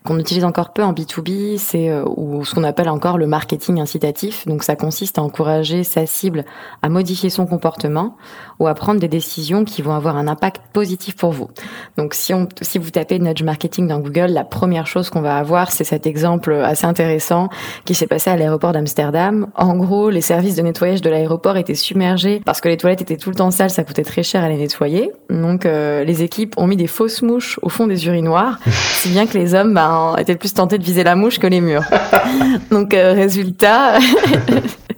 qu'on 0.05 0.19
utilise 0.19 0.45
encore 0.45 0.73
peu 0.73 0.83
en 0.83 0.93
B2B, 0.93 1.59
c'est 1.59 1.91
euh, 1.91 2.05
ou 2.17 2.45
ce 2.45 2.55
qu'on 2.55 2.65
appelle 2.65 2.89
encore 2.89 3.19
le 3.19 3.27
marketing 3.27 3.81
incitatif. 3.81 4.47
Donc 4.47 4.63
ça 4.63 4.77
consiste 4.77 5.19
à 5.19 5.23
encourager 5.23 5.85
sa 5.85 6.07
cible 6.07 6.45
à 6.83 6.89
modifier 6.89 7.31
son 7.31 7.47
comportement 7.47 8.17
ou 8.59 8.67
à 8.67 8.75
prendre 8.75 9.01
des 9.01 9.09
décisions 9.09 9.65
qui 9.65 9.83
vont 9.83 9.95
avoir 9.95 10.17
un 10.17 10.29
impact 10.29 10.63
positif 10.73 11.17
pour 11.17 11.33
vous. 11.33 11.49
Donc 11.97 12.15
si 12.15 12.33
on 12.35 12.49
si 12.63 12.79
vous 12.79 12.91
tapez 12.91 13.19
nudge 13.19 13.43
marketing 13.43 13.89
dans 13.89 14.01
Google, 14.01 14.27
la 14.27 14.45
première 14.45 14.87
chose 14.87 15.11
qu'on 15.11 15.21
va 15.21 15.37
avoir, 15.37 15.71
c'est 15.71 15.85
cet 15.85 16.07
exemple 16.07 16.53
assez 16.53 16.87
intéressant 16.87 17.49
qui 17.85 17.95
s'est 17.95 18.07
passé 18.07 18.31
à 18.31 18.37
l'aéroport 18.37 18.73
d'Amsterdam. 18.73 19.49
En 19.55 19.77
gros, 19.77 20.11
les 20.11 20.21
services 20.21 20.57
de 20.57 20.63
nettoyage 20.63 21.03
de 21.03 21.11
l'aéroport 21.11 21.57
étaient 21.57 21.75
submergés 21.75 22.41
parce 22.45 22.61
que 22.61 22.69
les 22.69 22.77
toilettes 22.77 23.03
étaient 23.03 23.17
tout 23.17 23.31
le 23.31 23.37
temps 23.37 23.51
sales, 23.51 23.71
ça 23.71 23.85
coûtait 23.85 24.05
très 24.05 24.23
cher 24.23 24.43
à 24.43 24.49
les 24.49 24.57
nettoyer. 24.57 25.11
Donc 25.29 25.67
euh, 25.67 26.05
les 26.05 26.23
équipes 26.23 26.55
ont 26.57 26.67
mis 26.67 26.77
des 26.77 26.87
fausses 26.87 27.23
mouches 27.23 27.59
au 27.63 27.69
fond 27.69 27.87
des 27.87 28.07
urinoirs, 28.07 28.59
si 28.67 29.11
bien 29.11 29.27
que 29.27 29.37
les 29.37 29.50
hommes 29.55 29.75
ben, 29.75 30.17
étaient 30.19 30.37
plus 30.37 30.53
tentés 30.53 30.79
de 30.79 30.85
viser 30.85 31.05
la 31.05 31.17
mouche 31.17 31.39
que 31.39 31.47
les 31.47 31.61
murs. 31.61 31.85
Donc 32.71 32.95
euh, 32.95 33.13
résultat, 33.13 33.99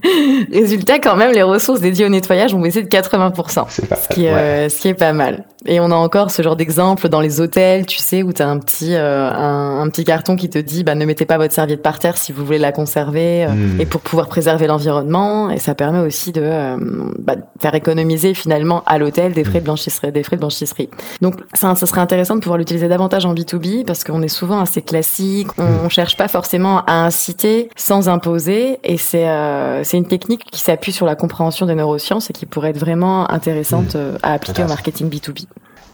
résultat 0.52 0.98
quand 0.98 1.16
même, 1.16 1.32
les 1.32 1.42
ressources 1.42 1.80
dédiées 1.80 2.06
au 2.06 2.08
nettoyage 2.08 2.54
ont 2.54 2.60
baissé 2.60 2.82
de 2.82 2.88
80%. 2.88 3.64
C'est 3.68 3.88
pas 3.88 3.96
Ce 3.96 4.08
qui, 4.08 4.24
est, 4.26 4.32
ouais. 4.32 4.38
euh, 4.38 4.68
ce 4.68 4.80
qui 4.80 4.88
est 4.88 4.94
pas 4.94 5.12
mal. 5.12 5.44
Et 5.64 5.78
on 5.78 5.92
a 5.92 5.94
encore 5.94 6.32
ce 6.32 6.42
genre 6.42 6.56
d'exemple 6.56 7.08
dans 7.08 7.20
les 7.20 7.40
hôtels, 7.40 7.86
tu 7.86 7.98
sais, 7.98 8.24
où 8.24 8.32
tu 8.32 8.42
as 8.42 8.48
un 8.48 8.58
petit, 8.58 8.94
euh, 8.96 9.30
un, 9.30 9.80
un 9.80 9.88
petit 9.90 10.02
carton 10.04 10.34
qui 10.34 10.50
te 10.50 10.58
dit 10.58 10.82
bah, 10.82 10.96
ne 10.96 11.04
mettez 11.04 11.24
pas 11.24 11.38
votre 11.38 11.54
serviette 11.54 11.82
par 11.82 12.00
terre 12.00 12.16
si 12.16 12.32
vous 12.32 12.44
voulez 12.44 12.58
la 12.58 12.72
conserver, 12.72 13.44
euh, 13.44 13.48
Mm. 13.52 13.80
et 13.80 13.86
pour 13.86 14.00
pouvoir 14.00 14.26
préserver 14.28 14.66
l'environnement. 14.66 15.50
Et 15.50 15.58
ça 15.58 15.74
permet 15.76 16.00
aussi 16.00 16.32
de 16.32 16.40
euh, 16.42 16.76
bah, 17.20 17.34
faire 17.60 17.74
économiser 17.76 18.34
finalement 18.34 18.82
à 18.86 18.98
l'hôtel 18.98 19.32
des 19.34 19.44
frais 19.44 19.60
de 19.60 19.64
blanchisserie. 19.64 20.10
Des 20.10 20.24
frais 20.24 20.34
de 20.36 20.40
blanchisserie. 20.40 20.88
Donc 21.20 21.34
ça, 21.54 21.74
ça 21.76 21.86
serait 21.86 22.00
intéressant 22.00 22.34
de 22.34 22.40
pouvoir 22.40 22.58
l'utiliser 22.58 22.88
davantage 22.88 23.24
en 23.24 23.32
B2B 23.34 23.84
parce 23.84 24.02
qu'on 24.02 24.22
est 24.22 24.28
souvent 24.28 24.58
assez 24.60 24.82
classique, 24.82 25.48
on, 25.58 25.62
Mm. 25.62 25.78
on 25.84 25.88
cherche 25.88 26.16
pas 26.16 26.26
forcément 26.26 26.82
à 26.86 26.94
inciter 27.04 27.68
sans 27.76 28.08
imposer. 28.08 28.80
Et 28.82 28.96
c'est 28.96 29.28
euh, 29.28 29.84
c'est 29.92 29.98
une 29.98 30.08
technique 30.08 30.44
qui 30.50 30.58
s'appuie 30.58 30.90
sur 30.90 31.04
la 31.04 31.16
compréhension 31.16 31.66
des 31.66 31.74
neurosciences 31.74 32.30
et 32.30 32.32
qui 32.32 32.46
pourrait 32.46 32.70
être 32.70 32.78
vraiment 32.78 33.30
intéressante 33.30 33.94
euh, 33.94 34.16
à 34.22 34.32
appliquer 34.32 34.64
au 34.64 34.66
marketing 34.66 35.10
B2B. 35.10 35.44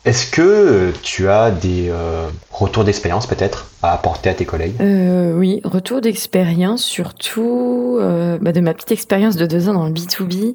Est-ce 0.08 0.30
que 0.30 0.90
tu 1.02 1.28
as 1.28 1.50
des 1.50 1.90
euh, 1.90 2.28
retours 2.50 2.82
d'expérience 2.82 3.26
peut-être 3.26 3.66
à 3.82 3.92
apporter 3.92 4.30
à 4.30 4.34
tes 4.34 4.46
collègues? 4.46 4.72
Euh, 4.80 5.34
oui, 5.36 5.60
retour 5.64 6.00
d'expérience, 6.00 6.82
surtout 6.82 7.98
euh, 8.00 8.38
bah, 8.40 8.52
de 8.52 8.60
ma 8.62 8.72
petite 8.72 8.90
expérience 8.90 9.36
de 9.36 9.44
deux 9.44 9.68
ans 9.68 9.74
dans 9.74 9.84
le 9.84 9.92
B2B. 9.92 10.54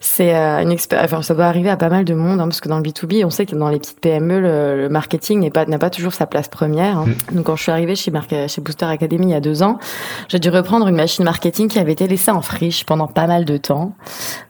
C'est 0.00 0.32
une 0.32 0.70
expérience, 0.70 1.06
enfin, 1.12 1.22
ça 1.22 1.34
doit 1.34 1.46
arriver 1.46 1.68
à 1.68 1.76
pas 1.76 1.88
mal 1.88 2.04
de 2.04 2.14
monde, 2.14 2.40
hein, 2.40 2.44
parce 2.44 2.60
que 2.60 2.68
dans 2.68 2.76
le 2.78 2.84
B2B, 2.84 3.24
on 3.24 3.30
sait 3.30 3.44
que 3.44 3.56
dans 3.56 3.70
les 3.70 3.80
petites 3.80 3.98
PME, 3.98 4.40
le, 4.40 4.82
le 4.82 4.88
marketing 4.88 5.40
n'est 5.40 5.50
pas 5.50 5.66
n'a 5.66 5.78
pas 5.80 5.90
toujours 5.90 6.12
sa 6.12 6.26
place 6.26 6.46
première. 6.46 6.98
hein. 6.98 7.06
Donc 7.32 7.46
quand 7.46 7.56
je 7.56 7.62
suis 7.64 7.72
arrivée 7.72 7.96
chez, 7.96 8.12
Booster 8.12 8.86
Academy 8.86 9.26
il 9.26 9.30
y 9.30 9.34
a 9.34 9.40
deux 9.40 9.64
ans, 9.64 9.80
j'ai 10.28 10.38
dû 10.38 10.48
reprendre 10.48 10.86
une 10.86 10.94
machine 10.94 11.24
marketing 11.24 11.66
qui 11.66 11.80
avait 11.80 11.92
été 11.92 12.06
laissée 12.06 12.30
en 12.30 12.40
friche 12.40 12.86
pendant 12.86 13.08
pas 13.08 13.26
mal 13.26 13.44
de 13.46 13.56
temps. 13.56 13.96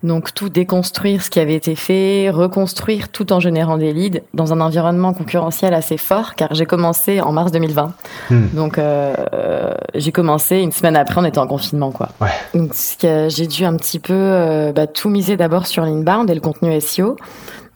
Donc 0.02 0.34
tout 0.34 0.50
déconstruire 0.50 1.22
ce 1.22 1.30
qui 1.30 1.40
avait 1.40 1.54
été 1.54 1.74
fait, 1.74 2.28
reconstruire 2.28 3.08
tout 3.08 3.32
en 3.32 3.40
générant 3.40 3.78
des 3.78 3.94
leads 3.94 4.20
dans 4.34 4.41
un 4.50 4.60
environnement 4.60 5.12
concurrentiel 5.12 5.74
assez 5.74 5.98
fort, 5.98 6.34
car 6.34 6.54
j'ai 6.54 6.64
commencé 6.66 7.20
en 7.20 7.32
mars 7.32 7.52
2020. 7.52 7.92
Hmm. 8.30 8.46
Donc 8.54 8.78
euh, 8.78 9.14
j'ai 9.94 10.12
commencé 10.12 10.58
une 10.58 10.72
semaine 10.72 10.96
après, 10.96 11.20
on 11.20 11.24
était 11.24 11.38
en 11.38 11.46
confinement, 11.46 11.90
quoi. 11.90 12.08
Ouais. 12.20 12.30
Donc 12.54 12.74
ce 12.74 12.96
que 12.96 13.28
j'ai 13.28 13.46
dû 13.46 13.64
un 13.64 13.76
petit 13.76 13.98
peu 13.98 14.14
euh, 14.14 14.72
bah, 14.72 14.86
tout 14.86 15.10
miser 15.10 15.36
d'abord 15.36 15.66
sur 15.66 15.84
l'inbound 15.84 16.30
et 16.30 16.34
le 16.34 16.40
contenu 16.40 16.80
SEO. 16.80 17.16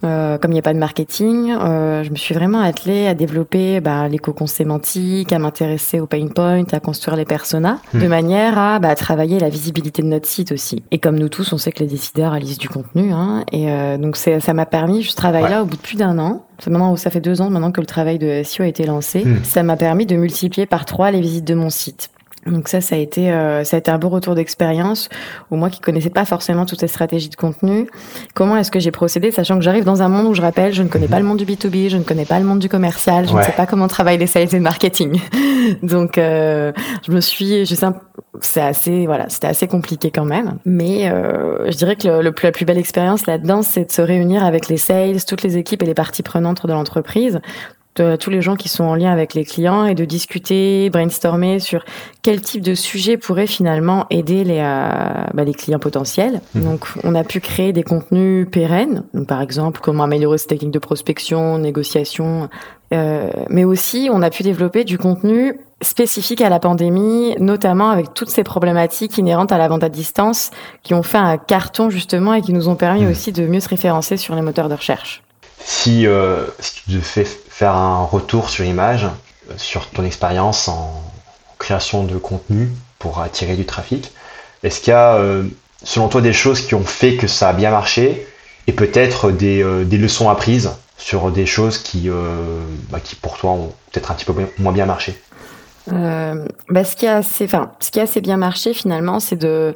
Euh, 0.06 0.38
comme 0.38 0.52
il 0.52 0.54
n'y 0.54 0.58
a 0.60 0.62
pas 0.62 0.72
de 0.74 0.78
marketing, 0.78 1.52
euh, 1.52 2.02
je 2.04 2.10
me 2.10 2.16
suis 2.16 2.34
vraiment 2.34 2.60
attelée 2.60 3.06
à 3.06 3.14
développer 3.14 3.80
bah, 3.80 4.08
les 4.08 4.18
cocons 4.18 4.46
sémantiques, 4.46 5.32
à 5.32 5.38
m'intéresser 5.38 6.00
aux 6.00 6.06
pain 6.06 6.26
points, 6.28 6.64
à 6.72 6.80
construire 6.80 7.16
les 7.16 7.24
personas, 7.24 7.78
Hmm. 7.92 8.00
de 8.00 8.06
manière 8.08 8.58
à 8.58 8.78
bah, 8.78 8.94
travailler 8.94 9.38
la 9.40 9.48
visibilité 9.48 10.02
de 10.02 10.06
notre 10.08 10.26
site 10.26 10.52
aussi. 10.52 10.82
Et 10.90 10.98
comme 10.98 11.18
nous 11.18 11.28
tous, 11.28 11.52
on 11.52 11.58
sait 11.58 11.72
que 11.72 11.80
les 11.80 11.86
décideurs 11.88 12.34
lisent 12.38 12.58
du 12.58 12.68
contenu, 12.68 13.12
hein, 13.12 13.44
et 13.52 13.70
euh, 13.70 13.96
donc 13.98 14.16
c'est- 14.16 14.40
ça 14.40 14.54
m'a 14.54 14.66
permis, 14.66 15.02
je 15.02 15.14
travaille 15.14 15.42
Ouais. 15.44 15.50
là 15.50 15.62
au 15.62 15.66
bout 15.66 15.76
de 15.76 15.82
plus 15.82 15.96
d'un 15.96 16.18
an. 16.18 16.44
C'est 16.58 16.70
maintenant, 16.70 16.96
ça 16.96 17.10
fait 17.10 17.20
deux 17.20 17.40
ans 17.42 17.50
maintenant 17.50 17.70
que 17.72 17.80
le 17.80 17.86
travail 17.86 18.18
de 18.18 18.26
SEO 18.42 18.62
a 18.64 18.66
été 18.68 18.84
lancé. 18.86 19.24
Hmm. 19.24 19.44
Ça 19.44 19.62
m'a 19.62 19.76
permis 19.76 20.06
de 20.06 20.16
multiplier 20.16 20.66
par 20.66 20.84
trois 20.84 21.10
les 21.10 21.20
visites 21.20 21.44
de 21.46 21.54
mon 21.54 21.68
site. 21.70 22.10
Donc 22.46 22.68
ça, 22.68 22.80
ça 22.80 22.94
a 22.94 22.98
été, 22.98 23.32
euh, 23.32 23.64
ça 23.64 23.76
a 23.76 23.78
été 23.78 23.90
un 23.90 23.98
beau 23.98 24.08
retour 24.08 24.34
d'expérience. 24.34 25.08
Ou 25.50 25.56
moi 25.56 25.70
qui 25.70 25.80
connaissais 25.80 26.10
pas 26.10 26.24
forcément 26.24 26.66
toutes 26.66 26.80
ces 26.80 26.88
stratégies 26.88 27.28
de 27.28 27.36
contenu, 27.36 27.88
comment 28.34 28.56
est-ce 28.56 28.70
que 28.70 28.80
j'ai 28.80 28.90
procédé, 28.90 29.30
sachant 29.30 29.56
que 29.56 29.62
j'arrive 29.62 29.84
dans 29.84 30.02
un 30.02 30.08
monde 30.08 30.26
où 30.26 30.34
je 30.34 30.42
rappelle, 30.42 30.72
je 30.72 30.82
ne 30.82 30.88
connais 30.88 31.08
pas 31.08 31.18
le 31.18 31.24
monde 31.24 31.38
du 31.38 31.44
B2B, 31.44 31.88
je 31.88 31.96
ne 31.96 32.02
connais 32.02 32.24
pas 32.24 32.38
le 32.38 32.44
monde 32.44 32.58
du 32.58 32.68
commercial, 32.68 33.28
je 33.28 33.34
ne 33.34 33.42
sais 33.42 33.52
pas 33.52 33.66
comment 33.66 33.88
travaillent 33.88 34.18
les 34.18 34.26
sales 34.26 34.48
et 34.52 34.56
le 34.56 34.60
marketing. 34.60 35.20
Donc 35.82 36.18
euh, 36.18 36.72
je 37.06 37.12
me 37.12 37.20
suis, 37.20 37.66
je 37.66 37.74
sais, 37.74 37.86
c'est 38.40 38.60
assez, 38.60 39.06
voilà, 39.06 39.28
c'était 39.28 39.48
assez 39.48 39.66
compliqué 39.66 40.10
quand 40.10 40.24
même. 40.24 40.58
Mais 40.64 41.10
euh, 41.10 41.70
je 41.70 41.76
dirais 41.76 41.96
que 41.96 42.08
le, 42.08 42.22
le, 42.22 42.34
la 42.42 42.52
plus 42.52 42.64
belle 42.64 42.78
expérience 42.78 43.26
là-dedans, 43.26 43.62
c'est 43.62 43.86
de 43.86 43.92
se 43.92 44.02
réunir 44.02 44.44
avec 44.44 44.68
les 44.68 44.76
sales, 44.76 45.24
toutes 45.24 45.42
les 45.42 45.56
équipes 45.56 45.82
et 45.82 45.86
les 45.86 45.94
parties 45.94 46.22
prenantes 46.22 46.66
de 46.66 46.72
l'entreprise 46.72 47.40
de 47.96 48.16
tous 48.16 48.30
les 48.30 48.42
gens 48.42 48.56
qui 48.56 48.68
sont 48.68 48.84
en 48.84 48.94
lien 48.94 49.10
avec 49.10 49.34
les 49.34 49.44
clients 49.44 49.86
et 49.86 49.94
de 49.94 50.04
discuter, 50.04 50.90
brainstormer 50.90 51.58
sur 51.58 51.84
quel 52.22 52.40
type 52.40 52.62
de 52.62 52.74
sujet 52.74 53.16
pourrait 53.16 53.46
finalement 53.46 54.06
aider 54.10 54.44
les, 54.44 54.60
euh, 54.60 55.24
bah, 55.34 55.44
les 55.44 55.54
clients 55.54 55.78
potentiels. 55.78 56.40
Mmh. 56.54 56.60
Donc, 56.60 56.86
on 57.04 57.14
a 57.14 57.24
pu 57.24 57.40
créer 57.40 57.72
des 57.72 57.82
contenus 57.82 58.46
pérennes, 58.50 59.04
donc, 59.14 59.26
par 59.26 59.40
exemple 59.42 59.80
comment 59.82 60.04
améliorer 60.04 60.38
ses 60.38 60.48
techniques 60.48 60.72
de 60.72 60.78
prospection, 60.78 61.58
négociation, 61.58 62.48
euh, 62.92 63.30
mais 63.48 63.64
aussi 63.64 64.08
on 64.12 64.22
a 64.22 64.30
pu 64.30 64.42
développer 64.42 64.84
du 64.84 64.96
contenu 64.96 65.58
spécifique 65.82 66.40
à 66.40 66.48
la 66.48 66.60
pandémie, 66.60 67.34
notamment 67.38 67.90
avec 67.90 68.14
toutes 68.14 68.30
ces 68.30 68.44
problématiques 68.44 69.18
inhérentes 69.18 69.52
à 69.52 69.58
la 69.58 69.68
vente 69.68 69.84
à 69.84 69.88
distance 69.88 70.50
qui 70.82 70.94
ont 70.94 71.02
fait 71.02 71.18
un 71.18 71.36
carton 71.36 71.90
justement 71.90 72.34
et 72.34 72.42
qui 72.42 72.52
nous 72.52 72.68
ont 72.68 72.76
permis 72.76 73.04
mmh. 73.04 73.10
aussi 73.10 73.32
de 73.32 73.46
mieux 73.46 73.60
se 73.60 73.68
référencer 73.68 74.16
sur 74.16 74.34
les 74.34 74.42
moteurs 74.42 74.68
de 74.68 74.74
recherche. 74.74 75.22
Si, 75.68 76.06
euh, 76.06 76.46
si 76.60 76.74
tu 76.84 76.90
devais 76.92 77.24
faire 77.24 77.74
un 77.74 78.04
retour 78.04 78.50
sur 78.50 78.64
image, 78.64 79.06
euh, 79.50 79.54
sur 79.56 79.90
ton 79.90 80.04
expérience 80.04 80.68
en 80.68 81.02
création 81.58 82.04
de 82.04 82.16
contenu 82.18 82.70
pour 83.00 83.18
attirer 83.18 83.56
du 83.56 83.66
trafic, 83.66 84.12
est-ce 84.62 84.80
qu'il 84.80 84.92
y 84.92 84.94
a, 84.94 85.14
euh, 85.14 85.42
selon 85.82 86.06
toi, 86.06 86.20
des 86.20 86.32
choses 86.32 86.60
qui 86.60 86.76
ont 86.76 86.84
fait 86.84 87.16
que 87.16 87.26
ça 87.26 87.48
a 87.48 87.52
bien 87.52 87.72
marché 87.72 88.28
et 88.68 88.72
peut-être 88.72 89.32
des, 89.32 89.60
euh, 89.60 89.82
des, 89.82 89.98
leçons 89.98 90.30
apprises 90.30 90.70
sur 90.98 91.32
des 91.32 91.46
choses 91.46 91.78
qui, 91.78 92.10
bah, 92.90 93.00
qui 93.00 93.16
pour 93.16 93.36
toi, 93.36 93.50
ont 93.50 93.72
peut-être 93.90 94.12
un 94.12 94.14
petit 94.14 94.24
peu 94.24 94.34
moins 94.58 94.72
bien 94.72 94.86
marché? 94.86 95.20
Bah, 95.88 96.84
ce, 96.84 96.94
qui 96.94 97.08
a 97.08 97.16
assez, 97.16 97.48
ce 97.80 97.90
qui 97.90 97.98
a 97.98 98.04
assez 98.04 98.20
bien 98.20 98.36
marché 98.36 98.72
finalement, 98.72 99.18
c'est 99.18 99.36
de 99.36 99.74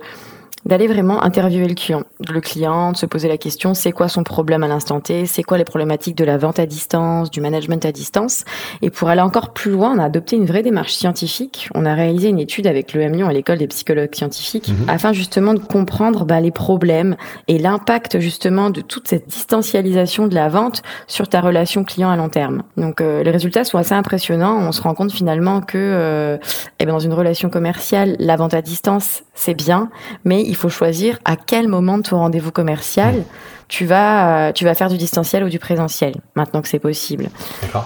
d'aller 0.66 0.86
vraiment 0.86 1.22
interviewer 1.22 1.66
le 1.66 1.74
client, 1.74 2.02
le 2.28 2.40
client, 2.40 2.92
de 2.92 2.96
se 2.96 3.06
poser 3.06 3.28
la 3.28 3.38
question 3.38 3.74
c'est 3.74 3.92
quoi 3.92 4.08
son 4.08 4.22
problème 4.22 4.62
à 4.62 4.68
l'instant 4.68 5.00
T, 5.00 5.26
c'est 5.26 5.42
quoi 5.42 5.58
les 5.58 5.64
problématiques 5.64 6.16
de 6.16 6.24
la 6.24 6.38
vente 6.38 6.58
à 6.58 6.66
distance, 6.66 7.30
du 7.30 7.40
management 7.40 7.84
à 7.84 7.92
distance. 7.92 8.44
Et 8.82 8.90
pour 8.90 9.08
aller 9.08 9.20
encore 9.20 9.52
plus 9.52 9.70
loin, 9.70 9.94
on 9.96 9.98
a 9.98 10.04
adopté 10.04 10.36
une 10.36 10.46
vraie 10.46 10.62
démarche 10.62 10.92
scientifique. 10.92 11.68
On 11.74 11.86
a 11.86 11.94
réalisé 11.94 12.28
une 12.28 12.38
étude 12.38 12.66
avec 12.66 12.92
le 12.92 13.00
Lyon 13.06 13.30
et 13.30 13.34
l'école 13.34 13.58
des 13.58 13.66
psychologues 13.66 14.14
scientifiques 14.14 14.68
mhm. 14.68 14.88
afin 14.88 15.12
justement 15.12 15.54
de 15.54 15.58
comprendre 15.58 16.24
bah, 16.24 16.40
les 16.40 16.50
problèmes 16.50 17.16
et 17.48 17.58
l'impact 17.58 18.20
justement 18.20 18.70
de 18.70 18.80
toute 18.80 19.08
cette 19.08 19.28
distancialisation 19.28 20.26
de 20.26 20.34
la 20.34 20.48
vente 20.48 20.82
sur 21.06 21.28
ta 21.28 21.40
relation 21.40 21.84
client 21.84 22.10
à 22.10 22.16
long 22.16 22.28
terme. 22.28 22.62
Donc 22.76 23.00
euh, 23.00 23.22
les 23.22 23.30
résultats 23.30 23.64
sont 23.64 23.78
assez 23.78 23.94
impressionnants. 23.94 24.58
On 24.58 24.72
se 24.72 24.82
rend 24.82 24.94
compte 24.94 25.12
finalement 25.12 25.60
que 25.60 25.78
euh, 25.78 26.38
eh 26.78 26.86
ben, 26.86 26.92
dans 26.92 26.98
une 26.98 27.14
relation 27.14 27.50
commerciale, 27.50 28.16
la 28.18 28.36
vente 28.36 28.54
à 28.54 28.62
distance 28.62 29.22
c'est 29.34 29.54
bien, 29.54 29.88
mais 30.24 30.42
il 30.50 30.56
faut 30.56 30.68
choisir 30.68 31.18
à 31.24 31.36
quel 31.36 31.68
moment 31.68 31.96
de 31.96 32.02
ton 32.02 32.18
rendez-vous 32.18 32.50
commercial 32.50 33.14
mmh. 33.14 33.24
tu 33.68 33.86
vas 33.86 34.48
euh, 34.48 34.52
tu 34.52 34.64
vas 34.64 34.74
faire 34.74 34.88
du 34.88 34.98
distanciel 34.98 35.44
ou 35.44 35.48
du 35.48 35.60
présentiel 35.60 36.16
maintenant 36.34 36.60
que 36.60 36.68
c'est 36.68 36.80
possible. 36.80 37.28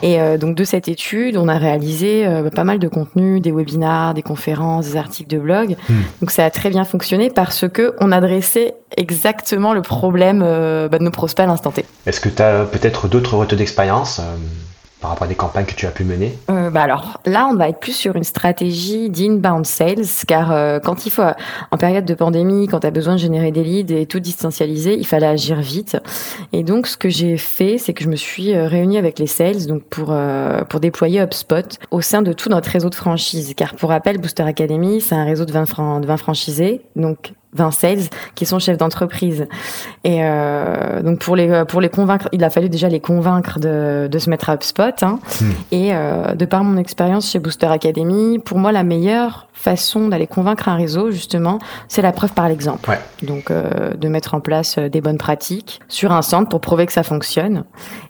Et 0.02 0.20
euh, 0.20 0.38
donc 0.38 0.56
de 0.56 0.64
cette 0.64 0.88
étude, 0.88 1.36
on 1.36 1.46
a 1.46 1.58
réalisé 1.58 2.26
euh, 2.26 2.48
pas 2.48 2.64
mal 2.64 2.78
de 2.78 2.88
contenus, 2.88 3.42
des 3.42 3.52
webinars, 3.52 4.14
des 4.14 4.22
conférences, 4.22 4.86
des 4.86 4.96
articles 4.96 5.30
de 5.30 5.38
blog. 5.38 5.76
Mmh. 5.88 5.94
Donc 6.22 6.30
ça 6.30 6.44
a 6.46 6.50
très 6.50 6.70
bien 6.70 6.84
fonctionné 6.84 7.30
parce 7.30 7.68
que 7.68 7.94
on 8.00 8.10
adressait 8.10 8.74
exactement 8.96 9.74
le 9.74 9.82
problème 9.82 10.40
bah, 10.40 10.98
de 10.98 11.04
nos 11.04 11.10
prospects 11.10 11.44
à 11.44 11.46
l'instant 11.46 11.70
T. 11.70 11.84
Est-ce 12.06 12.20
que 12.20 12.30
tu 12.30 12.40
as 12.40 12.64
peut-être 12.64 13.08
d'autres 13.08 13.36
retours 13.36 13.58
d'expérience 13.58 14.20
par 15.04 15.10
rapport 15.10 15.26
à 15.26 15.28
des 15.28 15.34
campagnes 15.34 15.66
que 15.66 15.74
tu 15.74 15.86
as 15.86 15.90
pu 15.90 16.02
mener 16.02 16.32
euh, 16.48 16.70
bah 16.70 16.80
Alors 16.80 17.20
là, 17.26 17.46
on 17.52 17.56
va 17.56 17.68
être 17.68 17.78
plus 17.78 17.92
sur 17.92 18.16
une 18.16 18.24
stratégie 18.24 19.10
d'inbound 19.10 19.66
sales, 19.66 20.06
car 20.26 20.50
euh, 20.50 20.78
quand 20.78 21.04
il 21.04 21.10
faut, 21.10 21.22
en 21.70 21.76
période 21.76 22.06
de 22.06 22.14
pandémie, 22.14 22.68
quand 22.68 22.80
tu 22.80 22.86
as 22.86 22.90
besoin 22.90 23.16
de 23.16 23.18
générer 23.18 23.52
des 23.52 23.62
leads 23.62 23.94
et 23.94 24.06
tout 24.06 24.18
distancialiser, 24.18 24.94
il 24.94 25.06
fallait 25.06 25.26
agir 25.26 25.60
vite. 25.60 25.98
Et 26.54 26.62
donc, 26.62 26.86
ce 26.86 26.96
que 26.96 27.10
j'ai 27.10 27.36
fait, 27.36 27.76
c'est 27.76 27.92
que 27.92 28.02
je 28.02 28.08
me 28.08 28.16
suis 28.16 28.54
euh, 28.54 28.66
réunie 28.66 28.96
avec 28.96 29.18
les 29.18 29.26
sales 29.26 29.66
donc 29.66 29.82
pour, 29.82 30.16
pour 30.70 30.80
déployer 30.80 31.20
HubSpot 31.20 31.78
au 31.90 32.00
sein 32.00 32.22
de 32.22 32.32
tout 32.32 32.48
notre 32.48 32.70
réseau 32.70 32.88
de 32.88 32.94
franchises. 32.94 33.52
Car 33.54 33.74
pour 33.74 33.90
rappel, 33.90 34.16
Booster 34.16 34.44
Academy, 34.44 35.02
c'est 35.02 35.16
un 35.16 35.26
réseau 35.26 35.44
de 35.44 35.52
20, 35.52 35.66
fran 35.66 36.00
de 36.00 36.06
20 36.06 36.16
franchisés. 36.16 36.80
Donc, 36.96 37.34
20 37.54 37.70
sales 37.70 37.98
qui 38.34 38.46
sont 38.46 38.58
chefs 38.58 38.78
d'entreprise. 38.78 39.46
Et 40.04 40.18
euh, 40.22 41.02
donc 41.02 41.20
pour 41.20 41.36
les 41.36 41.64
pour 41.66 41.80
les 41.80 41.88
convaincre, 41.88 42.28
il 42.32 42.44
a 42.44 42.50
fallu 42.50 42.68
déjà 42.68 42.88
les 42.88 43.00
convaincre 43.00 43.58
de, 43.58 44.08
de 44.10 44.18
se 44.18 44.30
mettre 44.30 44.50
à 44.50 44.54
HubSpot. 44.54 45.02
Hein. 45.02 45.18
Hmm. 45.40 45.50
Et 45.70 45.90
euh, 45.92 46.34
de 46.34 46.44
par 46.44 46.64
mon 46.64 46.76
expérience 46.76 47.30
chez 47.30 47.38
Booster 47.38 47.66
Academy, 47.66 48.38
pour 48.38 48.58
moi 48.58 48.72
la 48.72 48.82
meilleure 48.82 49.48
façon 49.52 50.08
d'aller 50.08 50.26
convaincre 50.26 50.68
un 50.68 50.76
réseau 50.76 51.10
justement, 51.10 51.58
c'est 51.88 52.02
la 52.02 52.12
preuve 52.12 52.32
par 52.32 52.48
l'exemple. 52.48 52.90
Ouais. 52.90 52.98
Donc 53.22 53.50
euh, 53.50 53.94
de 53.94 54.08
mettre 54.08 54.34
en 54.34 54.40
place 54.40 54.76
euh, 54.78 54.88
des 54.88 55.00
bonnes 55.00 55.18
pratiques 55.18 55.80
sur 55.88 56.12
un 56.12 56.22
centre 56.22 56.48
pour 56.48 56.60
prouver 56.60 56.86
que 56.86 56.92
ça 56.92 57.02
fonctionne. 57.02 57.64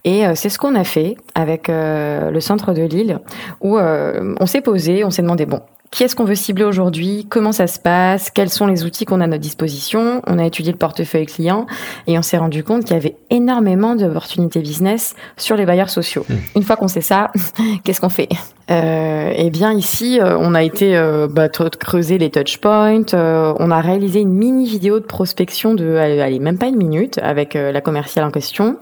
Et 0.04 0.26
euh, 0.26 0.32
c'est 0.34 0.48
ce 0.48 0.58
qu'on 0.58 0.74
a 0.74 0.84
fait 0.84 1.16
avec 1.34 1.68
euh, 1.68 2.30
le 2.30 2.40
centre 2.40 2.72
de 2.72 2.82
Lille 2.82 3.20
où 3.60 3.78
on 3.78 4.46
s'est 4.46 4.60
posé, 4.60 5.04
on 5.04 5.10
s'est 5.10 5.22
demandé 5.22 5.46
bon 5.46 5.60
qui 5.90 6.02
est-ce 6.02 6.16
qu'on 6.16 6.24
veut 6.24 6.34
cibler 6.34 6.64
aujourd'hui, 6.64 7.26
comment 7.28 7.52
ça 7.52 7.66
se 7.66 7.78
passe, 7.78 8.30
quels 8.30 8.50
sont 8.50 8.66
les 8.66 8.84
outils 8.84 9.04
qu'on 9.04 9.20
a 9.20 9.24
à 9.24 9.26
notre 9.28 9.42
disposition? 9.42 10.22
On 10.26 10.38
a 10.38 10.44
étudié 10.44 10.72
le 10.72 10.78
portefeuille 10.78 11.26
client 11.26 11.66
et 12.06 12.18
on 12.18 12.22
s'est 12.22 12.38
rendu 12.38 12.64
compte 12.64 12.84
qu'il 12.84 12.94
y 12.94 12.98
avait 12.98 13.16
énormément 13.30 13.94
d'opportunités 13.94 14.60
business 14.60 15.14
sur 15.36 15.56
les 15.56 15.66
bailleurs 15.66 15.90
sociaux. 15.90 16.26
Mmh. 16.28 16.34
Une 16.56 16.62
fois 16.64 16.76
qu'on 16.76 16.88
sait 16.88 17.00
ça, 17.00 17.30
qu'est-ce 17.84 18.00
qu'on 18.00 18.08
fait? 18.08 18.28
Euh, 18.70 19.32
Eh 19.36 19.50
bien 19.50 19.72
ici, 19.72 20.20
euh, 20.20 20.36
on 20.38 20.54
a 20.54 20.62
été 20.62 20.96
euh, 20.96 21.28
bah, 21.30 21.48
creuser 21.48 22.18
les 22.18 22.30
touchpoints, 22.30 23.14
euh, 23.14 23.54
on 23.58 23.70
a 23.70 23.80
réalisé 23.80 24.20
une 24.20 24.32
mini 24.32 24.66
vidéo 24.66 25.00
de 25.00 25.04
prospection 25.04 25.74
de, 25.74 25.96
allez, 25.96 26.38
même 26.38 26.58
pas 26.58 26.66
une 26.66 26.76
minute 26.76 27.18
avec 27.22 27.56
euh, 27.56 27.72
la 27.72 27.80
commerciale 27.80 28.24
en 28.24 28.30
question. 28.30 28.76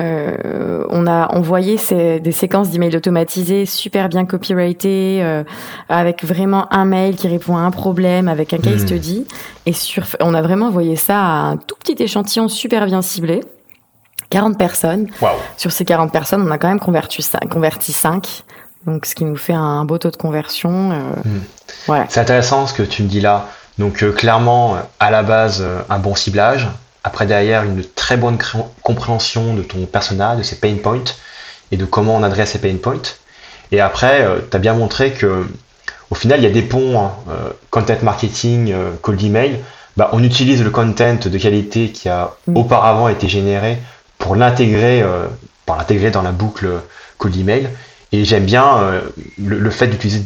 Euh, 0.00 0.84
on 0.88 1.06
a 1.06 1.28
envoyé 1.34 1.76
ces, 1.76 2.18
des 2.18 2.32
séquences 2.32 2.70
d'emails 2.70 2.96
automatisés 2.96 3.66
super 3.66 4.08
bien 4.08 4.24
copyrightées, 4.24 5.20
euh, 5.22 5.44
avec 5.88 6.24
vraiment 6.24 6.72
un 6.72 6.84
mail 6.84 7.14
qui 7.14 7.28
répond 7.28 7.56
à 7.56 7.60
un 7.60 7.70
problème, 7.70 8.28
avec 8.28 8.52
un 8.52 8.58
case 8.58 8.84
mmh. 8.84 8.86
study. 8.86 9.26
Et 9.66 9.72
sur, 9.72 10.04
on 10.20 10.34
a 10.34 10.42
vraiment 10.42 10.66
envoyé 10.66 10.96
ça 10.96 11.18
à 11.18 11.40
un 11.50 11.56
tout 11.56 11.76
petit 11.78 12.02
échantillon 12.02 12.48
super 12.48 12.86
bien 12.86 13.02
ciblé. 13.02 13.42
40 14.30 14.56
personnes. 14.56 15.08
Wow. 15.20 15.28
Sur 15.58 15.72
ces 15.72 15.84
40 15.84 16.10
personnes, 16.10 16.42
on 16.42 16.50
a 16.50 16.56
quand 16.56 16.68
même 16.68 16.80
converti 16.80 17.20
5. 17.20 17.48
Converti 17.50 17.92
5 17.92 18.44
donc, 18.86 19.06
ce 19.06 19.14
qui 19.14 19.24
nous 19.24 19.36
fait 19.36 19.52
un 19.52 19.84
beau 19.84 19.98
taux 19.98 20.10
de 20.10 20.16
conversion. 20.16 20.92
Euh, 20.92 21.28
mmh. 21.28 21.40
voilà. 21.86 22.06
C'est 22.08 22.20
intéressant 22.20 22.66
ce 22.66 22.74
que 22.74 22.82
tu 22.82 23.02
me 23.02 23.08
dis 23.08 23.20
là. 23.20 23.48
Donc, 23.78 24.02
euh, 24.02 24.12
clairement, 24.12 24.76
à 25.00 25.10
la 25.10 25.22
base, 25.22 25.60
euh, 25.62 25.80
un 25.88 25.98
bon 25.98 26.14
ciblage, 26.14 26.68
après, 27.04 27.26
derrière, 27.26 27.64
une 27.64 27.82
très 27.84 28.16
bonne 28.16 28.38
compréhension 28.82 29.54
de 29.54 29.62
ton 29.62 29.86
personnage, 29.86 30.38
de 30.38 30.42
ses 30.42 30.56
pain 30.56 30.76
points 30.82 31.04
et 31.70 31.76
de 31.76 31.84
comment 31.84 32.16
on 32.16 32.22
adresse 32.22 32.52
ces 32.52 32.60
pain 32.60 32.76
points. 32.76 33.16
Et 33.72 33.80
après, 33.80 34.22
euh, 34.22 34.40
tu 34.48 34.56
as 34.56 34.60
bien 34.60 34.74
montré 34.74 35.12
que 35.12 35.46
au 36.12 36.14
final, 36.14 36.40
il 36.40 36.42
y 36.42 36.46
a 36.46 36.50
des 36.50 36.60
ponts, 36.60 37.00
hein, 37.00 37.12
euh, 37.30 37.50
content 37.70 37.96
marketing, 38.02 38.70
euh, 38.70 38.90
cold 39.00 39.22
email. 39.22 39.58
Bah, 39.96 40.10
on 40.12 40.22
utilise 40.22 40.62
le 40.62 40.68
content 40.68 41.16
de 41.24 41.38
qualité 41.38 41.88
qui 41.88 42.10
a 42.10 42.32
mmh. 42.46 42.56
auparavant 42.58 43.08
été 43.08 43.30
généré 43.30 43.78
pour 44.18 44.36
l'intégrer, 44.36 45.00
euh, 45.00 45.24
pour 45.64 45.76
l'intégrer 45.76 46.10
dans 46.10 46.20
la 46.20 46.32
boucle 46.32 46.68
cold 47.16 47.34
email. 47.34 47.70
Et 48.12 48.24
j'aime 48.24 48.44
bien 48.44 48.78
euh, 48.78 49.00
le, 49.38 49.70
fait 49.70 49.88
d'utiliser 49.88 50.22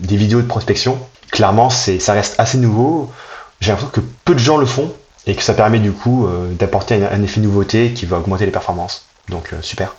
des 0.00 0.16
vidéos 0.16 0.42
de 0.42 0.46
prospection. 0.46 0.98
Clairement, 1.30 1.70
ça 1.70 2.12
reste 2.12 2.34
assez 2.38 2.58
nouveau. 2.58 3.10
J'ai 3.60 3.70
l'impression 3.70 3.92
que 3.92 4.00
peu 4.24 4.34
de 4.34 4.40
gens 4.40 4.58
le 4.58 4.66
font 4.66 4.92
et 5.26 5.36
que 5.36 5.42
ça 5.42 5.54
permet 5.54 5.78
du 5.78 5.92
coup 5.92 6.26
euh, 6.26 6.52
d'apporter 6.52 6.96
un, 6.96 7.12
un, 7.12 7.22
effet 7.22 7.40
nouveauté 7.40 7.92
qui 7.92 8.06
va 8.06 8.18
augmenter 8.18 8.44
les 8.44 8.50
performances. 8.50 9.06
Donc 9.28 9.52
euh, 9.52 9.62
super. 9.62 9.94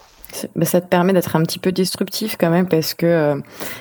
Bah, 0.55 0.65
ça 0.65 0.81
te 0.81 0.87
permet 0.87 1.13
d'être 1.13 1.35
un 1.35 1.43
petit 1.43 1.59
peu 1.59 1.71
disruptif 1.71 2.37
quand 2.39 2.49
même 2.49 2.67
parce 2.67 2.93
que 2.93 3.05
euh, 3.05 3.35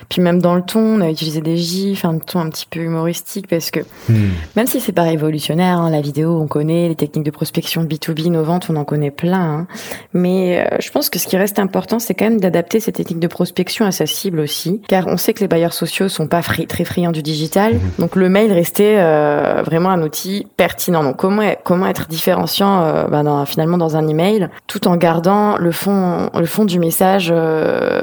puis 0.08 0.20
même 0.20 0.40
dans 0.40 0.54
le 0.54 0.62
ton 0.62 0.98
on 0.98 1.00
a 1.00 1.10
utilisé 1.10 1.40
des 1.40 1.56
gifs 1.56 2.04
un 2.04 2.18
ton 2.18 2.40
un 2.40 2.50
petit 2.50 2.66
peu 2.68 2.80
humoristique 2.80 3.48
parce 3.48 3.70
que 3.70 3.80
hmm. 4.08 4.30
même 4.56 4.66
si 4.66 4.80
c'est 4.80 4.92
pas 4.92 5.02
révolutionnaire 5.02 5.78
hein, 5.78 5.90
la 5.90 6.00
vidéo 6.00 6.38
on 6.40 6.46
connaît 6.46 6.88
les 6.88 6.94
techniques 6.94 7.24
de 7.24 7.30
prospection 7.30 7.84
de 7.84 7.88
B2B 7.88 8.30
nos 8.30 8.42
ventes 8.42 8.68
on 8.70 8.76
en 8.76 8.84
connaît 8.84 9.10
plein 9.10 9.40
hein, 9.40 9.66
mais 10.12 10.60
euh, 10.60 10.76
je 10.80 10.90
pense 10.90 11.10
que 11.10 11.18
ce 11.18 11.26
qui 11.26 11.36
reste 11.36 11.58
important 11.58 11.98
c'est 11.98 12.14
quand 12.14 12.24
même 12.26 12.40
d'adapter 12.40 12.80
ces 12.80 12.92
techniques 12.92 13.20
de 13.20 13.28
prospection 13.28 13.86
à 13.86 13.92
sa 13.92 14.06
cible 14.06 14.40
aussi. 14.40 14.80
Car 14.88 15.06
on 15.06 15.16
sait 15.16 15.32
que 15.32 15.40
les 15.40 15.48
bailleurs 15.48 15.72
sociaux 15.72 16.08
sont 16.08 16.26
pas 16.26 16.42
fri 16.42 16.66
très 16.66 16.84
friands 16.84 17.12
du 17.12 17.22
digital. 17.22 17.74
Hmm. 17.74 17.80
donc 17.98 18.16
le 18.16 18.28
mail 18.28 18.52
restait 18.52 18.96
euh, 18.98 19.62
vraiment 19.64 19.90
un 19.90 20.02
outil 20.02 20.46
pertinent. 20.56 21.02
Donc 21.02 21.16
comment 21.16 21.42
comment 21.64 21.86
être 21.86 22.08
différenciant 22.08 22.82
euh, 22.82 23.04
bah, 23.04 23.22
dans, 23.22 23.44
finalement 23.46 23.78
dans 23.78 23.96
un 23.96 24.06
email? 24.06 24.48
Tout 24.66 24.88
en 24.88 24.96
gardant 24.96 25.56
le 25.56 25.72
fond 25.72 26.30
le 26.42 26.46
fond 26.46 26.64
du 26.64 26.80
message 26.80 27.28
euh, 27.30 28.02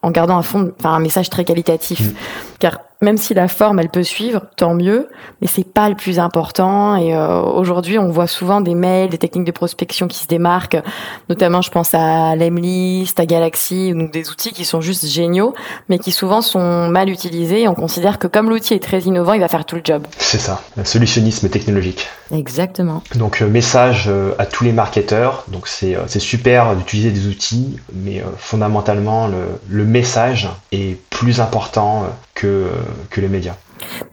en 0.00 0.10
gardant 0.10 0.38
un 0.38 0.42
fond, 0.42 0.72
enfin 0.80 0.94
un 0.94 1.00
message 1.00 1.28
très 1.28 1.44
qualitatif. 1.44 2.00
Mmh. 2.00 2.14
Car 2.60 2.80
même 3.04 3.18
si 3.18 3.34
la 3.34 3.46
forme 3.46 3.78
elle 3.78 3.90
peut 3.90 4.02
suivre, 4.02 4.42
tant 4.56 4.74
mieux, 4.74 5.08
mais 5.40 5.46
c'est 5.46 5.66
pas 5.66 5.88
le 5.88 5.94
plus 5.94 6.18
important. 6.18 6.96
Et 6.96 7.14
euh, 7.14 7.40
aujourd'hui, 7.40 7.98
on 7.98 8.10
voit 8.10 8.26
souvent 8.26 8.60
des 8.60 8.74
mails, 8.74 9.10
des 9.10 9.18
techniques 9.18 9.44
de 9.44 9.52
prospection 9.52 10.08
qui 10.08 10.18
se 10.18 10.26
démarquent, 10.26 10.82
notamment 11.28 11.62
je 11.62 11.70
pense 11.70 11.94
à 11.94 12.34
Lemlist, 12.34 13.20
à 13.20 13.26
Galaxy, 13.26 13.92
donc 13.92 14.10
des 14.10 14.30
outils 14.30 14.52
qui 14.52 14.64
sont 14.64 14.80
juste 14.80 15.06
géniaux, 15.06 15.54
mais 15.88 15.98
qui 15.98 16.10
souvent 16.10 16.40
sont 16.42 16.88
mal 16.88 17.08
utilisés. 17.08 17.62
Et 17.62 17.68
on 17.68 17.74
considère 17.74 18.18
que 18.18 18.26
comme 18.26 18.48
l'outil 18.48 18.74
est 18.74 18.82
très 18.82 19.00
innovant, 19.00 19.34
il 19.34 19.40
va 19.40 19.48
faire 19.48 19.64
tout 19.64 19.76
le 19.76 19.82
job. 19.84 20.06
C'est 20.18 20.38
ça, 20.38 20.62
le 20.76 20.84
solutionnisme 20.84 21.48
technologique. 21.48 22.08
Exactement. 22.32 23.02
Donc 23.14 23.42
euh, 23.42 23.48
message 23.48 24.06
euh, 24.08 24.32
à 24.38 24.46
tous 24.46 24.64
les 24.64 24.72
marketeurs. 24.72 25.44
Donc 25.48 25.68
c'est 25.68 26.18
super 26.18 26.74
d'utiliser 26.74 27.10
des 27.10 27.26
outils, 27.26 27.76
mais 27.92 28.22
fondamentalement 28.38 29.26
le, 29.26 29.44
le 29.68 29.84
message 29.84 30.48
est 30.72 30.98
plus 31.10 31.40
important 31.40 32.06
que, 32.34 32.66
que 33.10 33.20
les 33.20 33.28
médias. 33.28 33.56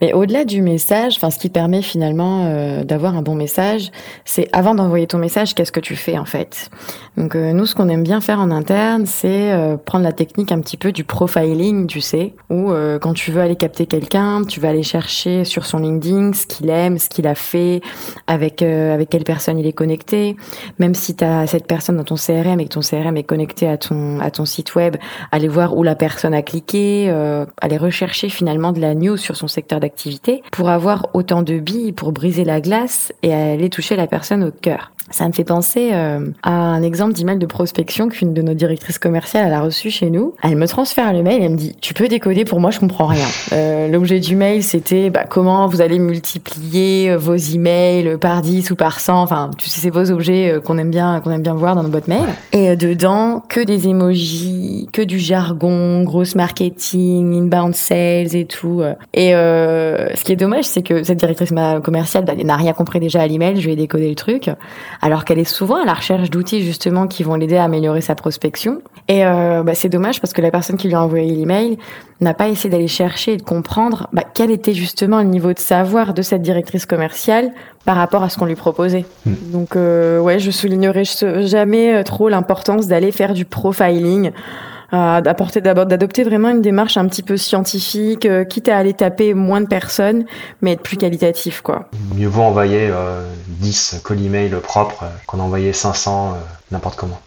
Mais 0.00 0.12
au-delà 0.12 0.44
du 0.44 0.62
message, 0.62 1.14
enfin, 1.16 1.30
ce 1.30 1.38
qui 1.38 1.48
permet 1.48 1.82
finalement 1.82 2.46
euh, 2.46 2.84
d'avoir 2.84 3.16
un 3.16 3.22
bon 3.22 3.34
message, 3.34 3.90
c'est 4.24 4.48
avant 4.52 4.74
d'envoyer 4.74 5.06
ton 5.06 5.18
message, 5.18 5.54
qu'est-ce 5.54 5.72
que 5.72 5.80
tu 5.80 5.96
fais 5.96 6.18
en 6.18 6.24
fait? 6.24 6.70
Donc 7.16 7.34
euh, 7.34 7.52
nous, 7.52 7.66
ce 7.66 7.74
qu'on 7.74 7.88
aime 7.88 8.02
bien 8.02 8.20
faire 8.20 8.40
en 8.40 8.50
interne, 8.50 9.06
c'est 9.06 9.52
euh, 9.52 9.76
prendre 9.76 10.04
la 10.04 10.12
technique 10.12 10.52
un 10.52 10.60
petit 10.60 10.76
peu 10.76 10.92
du 10.92 11.04
profiling, 11.04 11.86
tu 11.86 12.00
sais, 12.00 12.34
où 12.50 12.72
quand 13.00 13.12
tu 13.12 13.30
veux 13.30 13.40
aller 13.40 13.56
capter 13.56 13.86
quelqu'un, 13.86 14.44
tu 14.44 14.60
vas 14.60 14.68
aller 14.68 14.82
chercher 14.82 15.44
sur 15.44 15.66
son 15.66 15.78
LinkedIn 15.78 16.32
ce 16.32 16.46
qu'il 16.46 16.70
aime, 16.70 16.98
ce 16.98 17.08
qu'il 17.08 17.26
a 17.26 17.34
fait, 17.34 17.80
avec 18.26 18.62
avec 18.62 19.08
quelle 19.08 19.24
personne 19.24 19.58
il 19.58 19.66
est 19.66 19.72
connecté. 19.72 20.36
Même 20.78 20.94
si 20.94 21.14
tu 21.14 21.24
as 21.24 21.46
cette 21.46 21.66
personne 21.66 21.96
dans 21.96 22.04
ton 22.04 22.14
CRM 22.16 22.60
et 22.60 22.64
que 22.64 22.70
ton 22.74 22.80
CRM 22.80 23.16
est 23.16 23.22
connecté 23.22 23.68
à 23.68 23.76
ton 23.76 24.20
à 24.20 24.30
ton 24.30 24.44
site 24.44 24.74
web, 24.74 24.96
aller 25.32 25.48
voir 25.48 25.76
où 25.76 25.82
la 25.82 25.94
personne 25.94 26.34
a 26.34 26.42
cliqué, 26.42 27.10
aller 27.60 27.76
rechercher 27.76 28.28
finalement 28.28 28.72
de 28.72 28.80
la 28.80 28.94
news 28.94 29.16
sur 29.16 29.36
son 29.36 29.48
secteur 29.48 29.71
d'activité 29.80 30.42
pour 30.52 30.68
avoir 30.68 31.08
autant 31.14 31.42
de 31.42 31.58
billes 31.58 31.92
pour 31.92 32.12
briser 32.12 32.44
la 32.44 32.60
glace 32.60 33.12
et 33.22 33.32
aller 33.32 33.70
toucher 33.70 33.96
la 33.96 34.06
personne 34.06 34.44
au 34.44 34.50
cœur. 34.50 34.92
Ça 35.10 35.26
me 35.26 35.32
fait 35.32 35.44
penser 35.44 35.90
euh, 35.92 36.30
à 36.42 36.52
un 36.52 36.82
exemple 36.82 37.12
d'email 37.12 37.38
de 37.38 37.46
prospection 37.46 38.08
qu'une 38.08 38.32
de 38.32 38.40
nos 38.40 38.54
directrices 38.54 38.98
commerciales 38.98 39.52
a 39.52 39.60
reçu 39.60 39.90
chez 39.90 40.10
nous. 40.10 40.34
Elle 40.42 40.56
me 40.56 40.66
transfère 40.66 41.12
le 41.12 41.22
mail 41.22 41.42
et 41.42 41.44
elle 41.44 41.52
me 41.52 41.56
dit 41.56 41.76
"Tu 41.80 41.92
peux 41.92 42.08
décoder 42.08 42.44
pour 42.44 42.60
moi, 42.60 42.70
je 42.70 42.80
comprends 42.80 43.06
rien." 43.06 43.26
Euh, 43.52 43.88
L'objet 43.88 44.20
du 44.20 44.36
mail, 44.36 44.62
c'était 44.62 45.10
bah, 45.10 45.24
comment 45.28 45.66
vous 45.66 45.80
allez 45.80 45.98
multiplier 45.98 47.10
euh, 47.10 47.18
vos 47.18 47.34
emails 47.34 48.16
par 48.20 48.42
10 48.42 48.70
ou 48.70 48.76
par 48.76 49.00
100. 49.00 49.22
Enfin, 49.22 49.50
tu 49.58 49.68
sais, 49.68 49.80
c'est 49.80 49.90
vos 49.90 50.10
objets 50.10 50.52
euh, 50.52 50.60
qu'on 50.60 50.78
aime 50.78 50.90
bien, 50.90 51.20
qu'on 51.20 51.30
aime 51.30 51.42
bien 51.42 51.54
voir 51.54 51.74
dans 51.74 51.82
nos 51.82 51.90
boîtes 51.90 52.08
mail. 52.08 52.24
Et 52.52 52.76
dedans, 52.76 53.42
que 53.48 53.60
des 53.60 53.88
emojis, 53.88 54.88
que 54.92 55.02
du 55.02 55.18
jargon, 55.18 56.04
grosse 56.04 56.34
marketing, 56.34 57.34
inbound 57.34 57.74
sales 57.74 58.34
et 58.34 58.46
tout. 58.46 58.82
Et 59.12 59.30
ce 59.32 60.24
qui 60.24 60.32
est 60.32 60.36
dommage, 60.36 60.64
c'est 60.64 60.82
que 60.82 61.02
cette 61.02 61.18
directrice 61.18 61.52
commerciale 61.82 62.24
n'a 62.44 62.56
rien 62.56 62.72
compris 62.72 63.00
déjà 63.00 63.20
à 63.20 63.26
l'email. 63.26 63.60
Je 63.60 63.68
vais 63.68 63.76
décoder 63.76 64.08
le 64.08 64.14
truc 64.14 64.50
alors 65.02 65.24
qu'elle 65.24 65.40
est 65.40 65.44
souvent 65.44 65.82
à 65.82 65.84
la 65.84 65.94
recherche 65.94 66.30
d'outils 66.30 66.62
justement 66.62 67.08
qui 67.08 67.24
vont 67.24 67.34
l'aider 67.34 67.56
à 67.56 67.64
améliorer 67.64 68.00
sa 68.00 68.14
prospection. 68.14 68.80
Et 69.08 69.26
euh, 69.26 69.64
bah, 69.64 69.74
c'est 69.74 69.88
dommage 69.88 70.20
parce 70.20 70.32
que 70.32 70.40
la 70.40 70.52
personne 70.52 70.76
qui 70.76 70.86
lui 70.86 70.94
a 70.94 71.02
envoyé 71.02 71.34
l'email 71.34 71.76
n'a 72.20 72.34
pas 72.34 72.48
essayé 72.48 72.70
d'aller 72.70 72.86
chercher 72.86 73.32
et 73.32 73.36
de 73.36 73.42
comprendre 73.42 74.08
bah, 74.12 74.22
quel 74.32 74.52
était 74.52 74.74
justement 74.74 75.18
le 75.18 75.26
niveau 75.26 75.52
de 75.52 75.58
savoir 75.58 76.14
de 76.14 76.22
cette 76.22 76.42
directrice 76.42 76.86
commerciale 76.86 77.52
par 77.84 77.96
rapport 77.96 78.22
à 78.22 78.28
ce 78.28 78.38
qu'on 78.38 78.46
lui 78.46 78.54
proposait. 78.54 79.04
Hmm. 79.26 79.34
Donc 79.52 79.74
euh, 79.74 80.20
ouais, 80.20 80.38
je 80.38 80.52
soulignerai 80.52 81.02
jamais 81.46 81.94
euh, 81.94 82.02
trop 82.04 82.28
l'importance 82.28 82.86
d'aller 82.86 83.10
faire 83.10 83.34
du 83.34 83.44
profiling 83.44 84.30
d'adopter 84.92 86.22
vraiment 86.22 86.50
une 86.50 86.60
démarche 86.60 86.96
un 86.96 87.06
petit 87.06 87.22
peu 87.22 87.36
scientifique, 87.36 88.26
euh, 88.26 88.44
quitte 88.44 88.68
à 88.68 88.76
aller 88.76 88.92
taper 88.92 89.34
moins 89.34 89.60
de 89.60 89.66
personnes, 89.66 90.24
mais 90.60 90.72
être 90.72 90.82
plus 90.82 90.96
qualitatif, 90.96 91.62
quoi. 91.62 91.88
Mieux 92.14 92.28
vaut 92.28 92.42
envoyer 92.42 92.88
euh, 92.90 93.26
10 93.48 94.00
colis 94.04 94.28
mail 94.28 94.54
propres 94.60 95.04
euh, 95.04 95.08
qu'en 95.26 95.38
envoyer 95.38 95.72
500 95.72 96.34
euh, 96.34 96.38
n'importe 96.70 96.96
comment. 96.96 97.20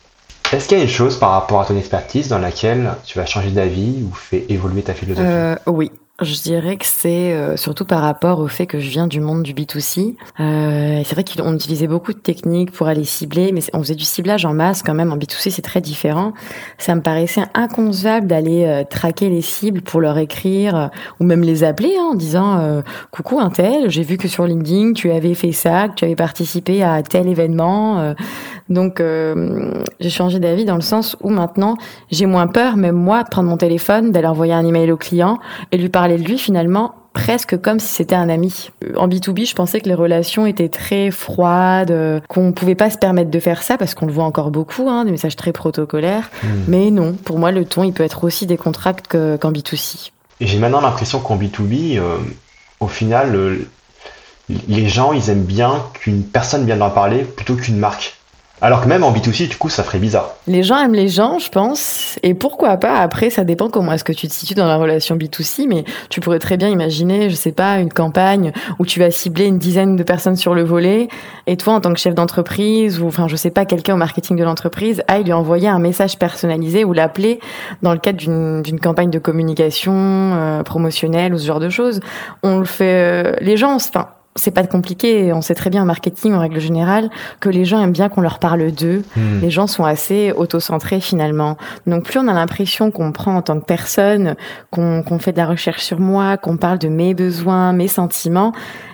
Est-ce 0.54 0.68
qu'il 0.68 0.78
y 0.78 0.82
a 0.82 0.84
une 0.84 0.90
chose 0.90 1.18
par 1.18 1.32
rapport 1.32 1.62
à 1.62 1.66
ton 1.66 1.76
expertise 1.76 2.28
dans 2.28 2.38
laquelle 2.38 2.94
tu 3.04 3.18
vas 3.18 3.26
changer 3.26 3.50
d'avis 3.50 4.04
ou 4.04 4.14
fait 4.14 4.46
évoluer 4.50 4.84
ta 4.84 4.94
philosophie? 4.94 5.60
Oui, 5.66 5.92
je 6.22 6.42
dirais 6.42 6.78
que 6.78 6.86
c'est 6.86 7.34
euh, 7.34 7.58
surtout 7.58 7.84
par 7.84 8.02
rapport 8.02 8.40
au 8.40 8.48
fait 8.48 8.68
que 8.68 8.80
je 8.80 8.90
viens 8.90 9.06
du 9.06 9.20
monde 9.20 9.44
du 9.44 9.54
B2C. 9.54 10.16
Euh, 10.40 11.02
c'est 11.04 11.14
vrai 11.14 11.26
qu'on 11.26 11.54
utilisait 11.54 11.88
beaucoup 11.88 12.14
de 12.14 12.20
techniques 12.20 12.72
pour 12.72 12.88
aller 12.88 13.04
cibler, 13.04 13.52
mais 13.52 13.60
on 13.74 13.80
faisait 13.80 13.96
du 13.96 14.06
ciblage 14.06 14.46
en 14.46 14.54
masse 14.54 14.82
quand 14.82 14.94
même. 14.94 15.12
En 15.12 15.18
B2C, 15.18 15.50
c'est 15.50 15.62
très 15.62 15.82
différent. 15.82 16.32
Ça 16.78 16.96
me 16.96 17.02
paraissait 17.02 17.44
inconcevable 17.54 18.28
d'aller 18.28 18.64
euh, 18.64 18.86
traquer 18.90 19.28
les 19.28 19.42
cibles 19.42 19.82
pour 19.82 20.00
leur 20.00 20.18
écrire 20.18 20.76
euh, 20.76 20.88
ou 21.20 21.26
même 21.26 21.42
les 21.42 21.66
appeler 21.66 21.94
hein, 22.00 22.12
en 22.14 22.16
disant 22.16 22.82
Coucou 23.12 23.40
un 23.40 23.50
tel, 23.50 23.90
j'ai 23.90 24.04
vu 24.04 24.18
que 24.18 24.30
sur 24.30 24.48
LinkedIn, 24.48 24.94
tu 24.94 25.12
avais 25.12 25.34
fait 25.34 25.52
ça, 25.52 25.90
que 25.90 25.96
tu 25.96 26.06
avais 26.06 26.16
participé 26.16 26.82
à 26.82 27.04
tel 27.04 27.28
événement. 27.28 28.16
Donc, 28.70 29.02
j'ai 30.00 30.10
changé 30.10 30.40
d'avis 30.40 30.66
dans 30.66 30.76
le 30.76 30.82
sens 30.82 31.16
où 31.22 31.30
maintenant, 31.30 31.78
j'ai 32.12 32.26
moins 32.26 32.48
peur, 32.48 32.78
même 32.78 32.96
moi, 32.96 33.24
de 33.24 33.30
prendre 33.30 33.50
mon 33.50 33.58
téléphone, 33.58 34.12
d'aller 34.12 34.28
envoyer 34.28 34.54
un 34.54 34.66
email 34.66 34.92
au 34.92 34.98
client 34.98 35.40
et 35.72 35.78
lui 35.78 35.90
parler 35.90 36.18
de 36.18 36.24
lui 36.24 36.38
finalement 36.38 36.96
presque 37.16 37.60
comme 37.60 37.80
si 37.80 37.88
c'était 37.88 38.16
un 38.16 38.30
ami. 38.30 38.70
En 38.98 39.08
B2B, 39.08 39.50
je 39.50 39.56
pensais 39.56 39.80
que 39.80 39.88
les 39.88 39.96
relations 39.96 40.46
étaient 40.46 40.70
très 40.70 41.10
froides, 41.10 41.90
euh, 41.90 42.20
qu'on 42.28 42.52
pouvait 42.52 42.76
pas 42.76 42.92
se 42.92 42.98
permettre 42.98 43.32
de 43.32 43.40
faire 43.40 43.64
ça 43.64 43.78
parce 43.78 43.96
qu'on 43.96 44.06
le 44.06 44.12
voit 44.12 44.26
encore 44.26 44.52
beaucoup, 44.52 44.90
hein, 44.90 45.06
des 45.06 45.12
messages 45.12 45.38
très 45.38 45.54
protocolaires. 45.54 46.30
Hmm. 46.44 46.48
Mais 46.68 46.92
non, 46.92 47.14
pour 47.14 47.40
moi, 47.40 47.52
le 47.52 47.66
ton, 47.66 47.84
il 47.84 47.94
peut 47.94 48.04
être 48.04 48.26
aussi 48.26 48.46
décontracté 48.46 49.18
qu'en 49.40 49.52
B2C. 49.52 50.12
Et 50.42 50.48
j'ai 50.48 50.60
maintenant 50.60 50.82
l'impression 50.82 51.20
qu'en 51.20 51.38
B2B, 51.38 51.98
euh, 51.98 52.18
au 52.82 52.88
final, 52.88 53.58
les 54.50 54.90
gens, 54.90 55.14
ils 55.14 55.30
aiment 55.30 55.46
bien 55.46 55.84
qu'une 55.94 56.24
personne 56.24 56.66
vienne 56.66 56.80
leur 56.80 56.94
parler 56.94 57.20
plutôt 57.20 57.56
qu'une 57.56 57.78
marque. 57.78 58.15
Alors 58.62 58.82
que 58.82 58.88
même 58.88 59.04
en 59.04 59.12
B2C, 59.12 59.50
du 59.50 59.58
coup, 59.58 59.70
ça 59.70 59.84
ferait 59.84 60.00
bizarre. 60.00 60.36
Les 60.48 60.64
gens 60.64 60.78
aiment 60.80 60.96
les 60.96 61.10
gens, 61.10 61.40
je 61.40 61.50
pense. 61.50 62.18
Et 62.24 62.34
pourquoi 62.34 62.78
pas 62.78 63.00
Après, 63.00 63.30
ça 63.30 63.44
dépend 63.44 63.70
comment 63.70 63.92
est-ce 63.92 64.06
que 64.06 64.14
tu 64.14 64.30
te 64.30 64.34
situes 64.34 64.54
dans 64.54 64.66
la 64.66 64.78
relation 64.78 65.18
B2C, 65.18 65.68
mais 65.68 65.84
tu 66.10 66.22
pourrais 66.22 66.40
très 66.40 66.56
bien 66.56 66.70
imaginer, 66.70 67.30
je 67.30 67.36
sais 67.36 67.52
pas, 67.52 67.80
une 67.80 67.92
campagne 67.92 68.54
où 68.80 68.86
tu 68.86 69.00
vas 69.00 69.12
cibler 69.12 69.46
une 69.46 69.58
dizaine 69.58 69.98
de 69.98 70.04
personnes 70.04 70.38
sur 70.38 70.56
le 70.56 70.64
volet, 70.64 71.10
et 71.48 71.58
toi, 71.58 71.74
en 71.74 71.82
tant 71.82 71.94
que 71.94 72.00
chef 72.00 72.16
d'entreprise, 72.16 73.02
ou 73.02 73.08
enfin, 73.08 73.28
je 73.28 73.36
sais 73.36 73.52
pas, 73.52 73.66
quelqu'un 73.66 73.96
au 73.96 73.98
marketing 73.98 74.38
de 74.38 74.44
l'entreprise, 74.44 75.04
aille 75.10 75.26
lui 75.26 75.34
envoyer 75.34 75.68
un 75.68 75.80
message 75.80 76.18
personnalisé 76.18 76.86
ou 76.86 76.94
l'appeler 76.94 77.42
dans 77.82 77.92
le 77.92 78.00
cadre 78.00 78.18
d'une 78.18 78.80
campagne 78.80 79.10
de 79.10 79.20
communication 79.20 79.94
euh, 79.94 80.64
promotionnelle 80.64 81.34
ou 81.34 81.38
ce 81.38 81.46
genre 81.46 81.60
de 81.60 81.70
choses. 81.70 82.00
On 82.42 82.60
le 82.60 82.66
fait. 82.66 82.86
Euh, 82.86 83.34
les 83.42 83.58
gens, 83.58 83.76
enfin, 83.76 84.08
c'est 84.38 84.52
pas 84.52 84.66
compliqué. 84.68 85.32
On 85.32 85.42
sait 85.42 85.56
très 85.56 85.70
bien 85.70 85.84
en 85.84 85.86
marketing, 85.86 86.34
en 86.34 86.40
règle 86.40 86.60
générale, 86.60 87.10
que 87.40 87.48
les 87.48 87.64
gens 87.64 87.82
aiment 87.82 87.94
bien 87.94 88.10
qu'on 88.10 88.22
leur 88.22 88.40
parle 88.40 88.72
d'eux. 88.72 89.04
Hmm. 89.16 89.40
Les 89.42 89.50
gens 89.50 89.66
sont 89.66 89.86
assez 89.86 90.34
autocentrés 90.34 91.00
finalement. 91.00 91.58
Donc 91.88 92.04
plus 92.04 92.20
on 92.20 92.28
a 92.28 92.34
l'impression 92.34 92.92
qu'on 92.92 93.14
prend 93.14 93.36
en 93.38 93.42
tant 93.42 93.60
que 93.60 93.66
personne, 93.66 94.36
qu'on 94.72 95.20
fait 95.20 95.32
de 95.32 95.38
la 95.38 95.46
recherche 95.46 95.84
sur 95.84 96.00
moi, 96.00 96.36
qu'on 96.36 96.58
parle 96.58 96.80
de 96.80 96.90
mes 96.90 97.14
besoins, 97.14 97.72
mes 97.72 97.88
sentiments, 97.88 98.52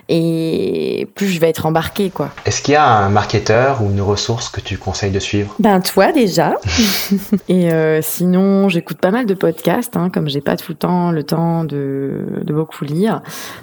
et 0.09 1.07
plus 1.15 1.27
je 1.27 1.39
vais 1.39 1.49
être 1.49 1.65
embarquée 1.65 2.09
quoi. 2.09 2.29
Est-ce 2.45 2.61
qu'il 2.61 2.73
y 2.73 2.77
a 2.77 2.85
un 2.85 3.09
marketeur 3.09 3.81
ou 3.81 3.89
une 3.89 4.01
ressource 4.01 4.49
que 4.49 4.61
tu 4.61 4.77
conseilles 4.77 5.11
de 5.11 5.19
suivre? 5.19 5.55
Ben 5.59 5.81
toi 5.81 6.11
déjà. 6.11 6.55
et 7.49 7.71
euh, 7.73 8.01
sinon 8.01 8.69
j'écoute 8.69 8.97
pas 8.97 9.11
mal 9.11 9.25
de 9.25 9.33
podcasts, 9.33 9.97
hein, 9.97 10.09
comme 10.09 10.29
j'ai 10.29 10.41
pas 10.41 10.57
tout 10.57 10.71
le 10.71 10.77
temps 10.77 11.11
le 11.11 11.23
temps 11.23 11.63
de, 11.63 12.25
de 12.43 12.53
beaucoup 12.53 12.85
lire. 12.85 13.21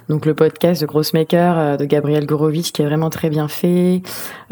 Donc 0.09 0.27
le 0.27 0.35
podcast 0.35 0.81
de 0.81 0.87
Grossmaker 0.87 1.59
euh, 1.59 1.77
de 1.77 1.85
Gabriel 1.85 2.27
Gorovitch 2.27 2.73
qui 2.73 2.83
est 2.83 2.87
vraiment 2.87 3.11
très 3.11 3.31
bien 3.31 3.49
fait, 3.49 4.03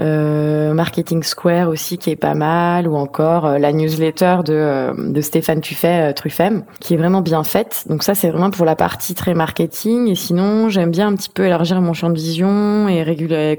euh, 0.01 0.75
Marketing 0.75 1.23
Square 1.23 1.69
aussi 1.69 1.99
qui 1.99 2.11
est 2.11 2.17
pas 2.17 2.35
mal, 2.35 2.89
ou 2.89 2.97
encore 2.97 3.47
euh, 3.47 3.59
la 3.59 3.73
newsletter 3.73 4.39
de, 4.45 4.53
euh, 4.53 4.93
de 4.97 5.21
Stéphane 5.21 5.61
Tuffet 5.61 6.13
Truffem 6.15 6.65
qui 6.81 6.95
est 6.95 6.97
vraiment 6.97 7.23
bien 7.23 7.45
faite. 7.45 7.85
Donc 7.89 8.03
ça 8.03 8.15
c'est 8.15 8.31
vraiment 8.31 8.51
pour 8.51 8.67
la 8.67 8.77
partie 8.77 9.15
très 9.15 9.35
marketing. 9.35 10.09
Et 10.09 10.15
sinon 10.15 10.69
j'aime 10.69 10.91
bien 10.91 11.09
un 11.09 11.15
petit 11.15 11.31
peu 11.31 11.47
élargir 11.47 11.81
mon 11.81 11.86
champ 11.95 12.11
de 12.11 12.15
vision 12.15 12.89
et 12.89 13.59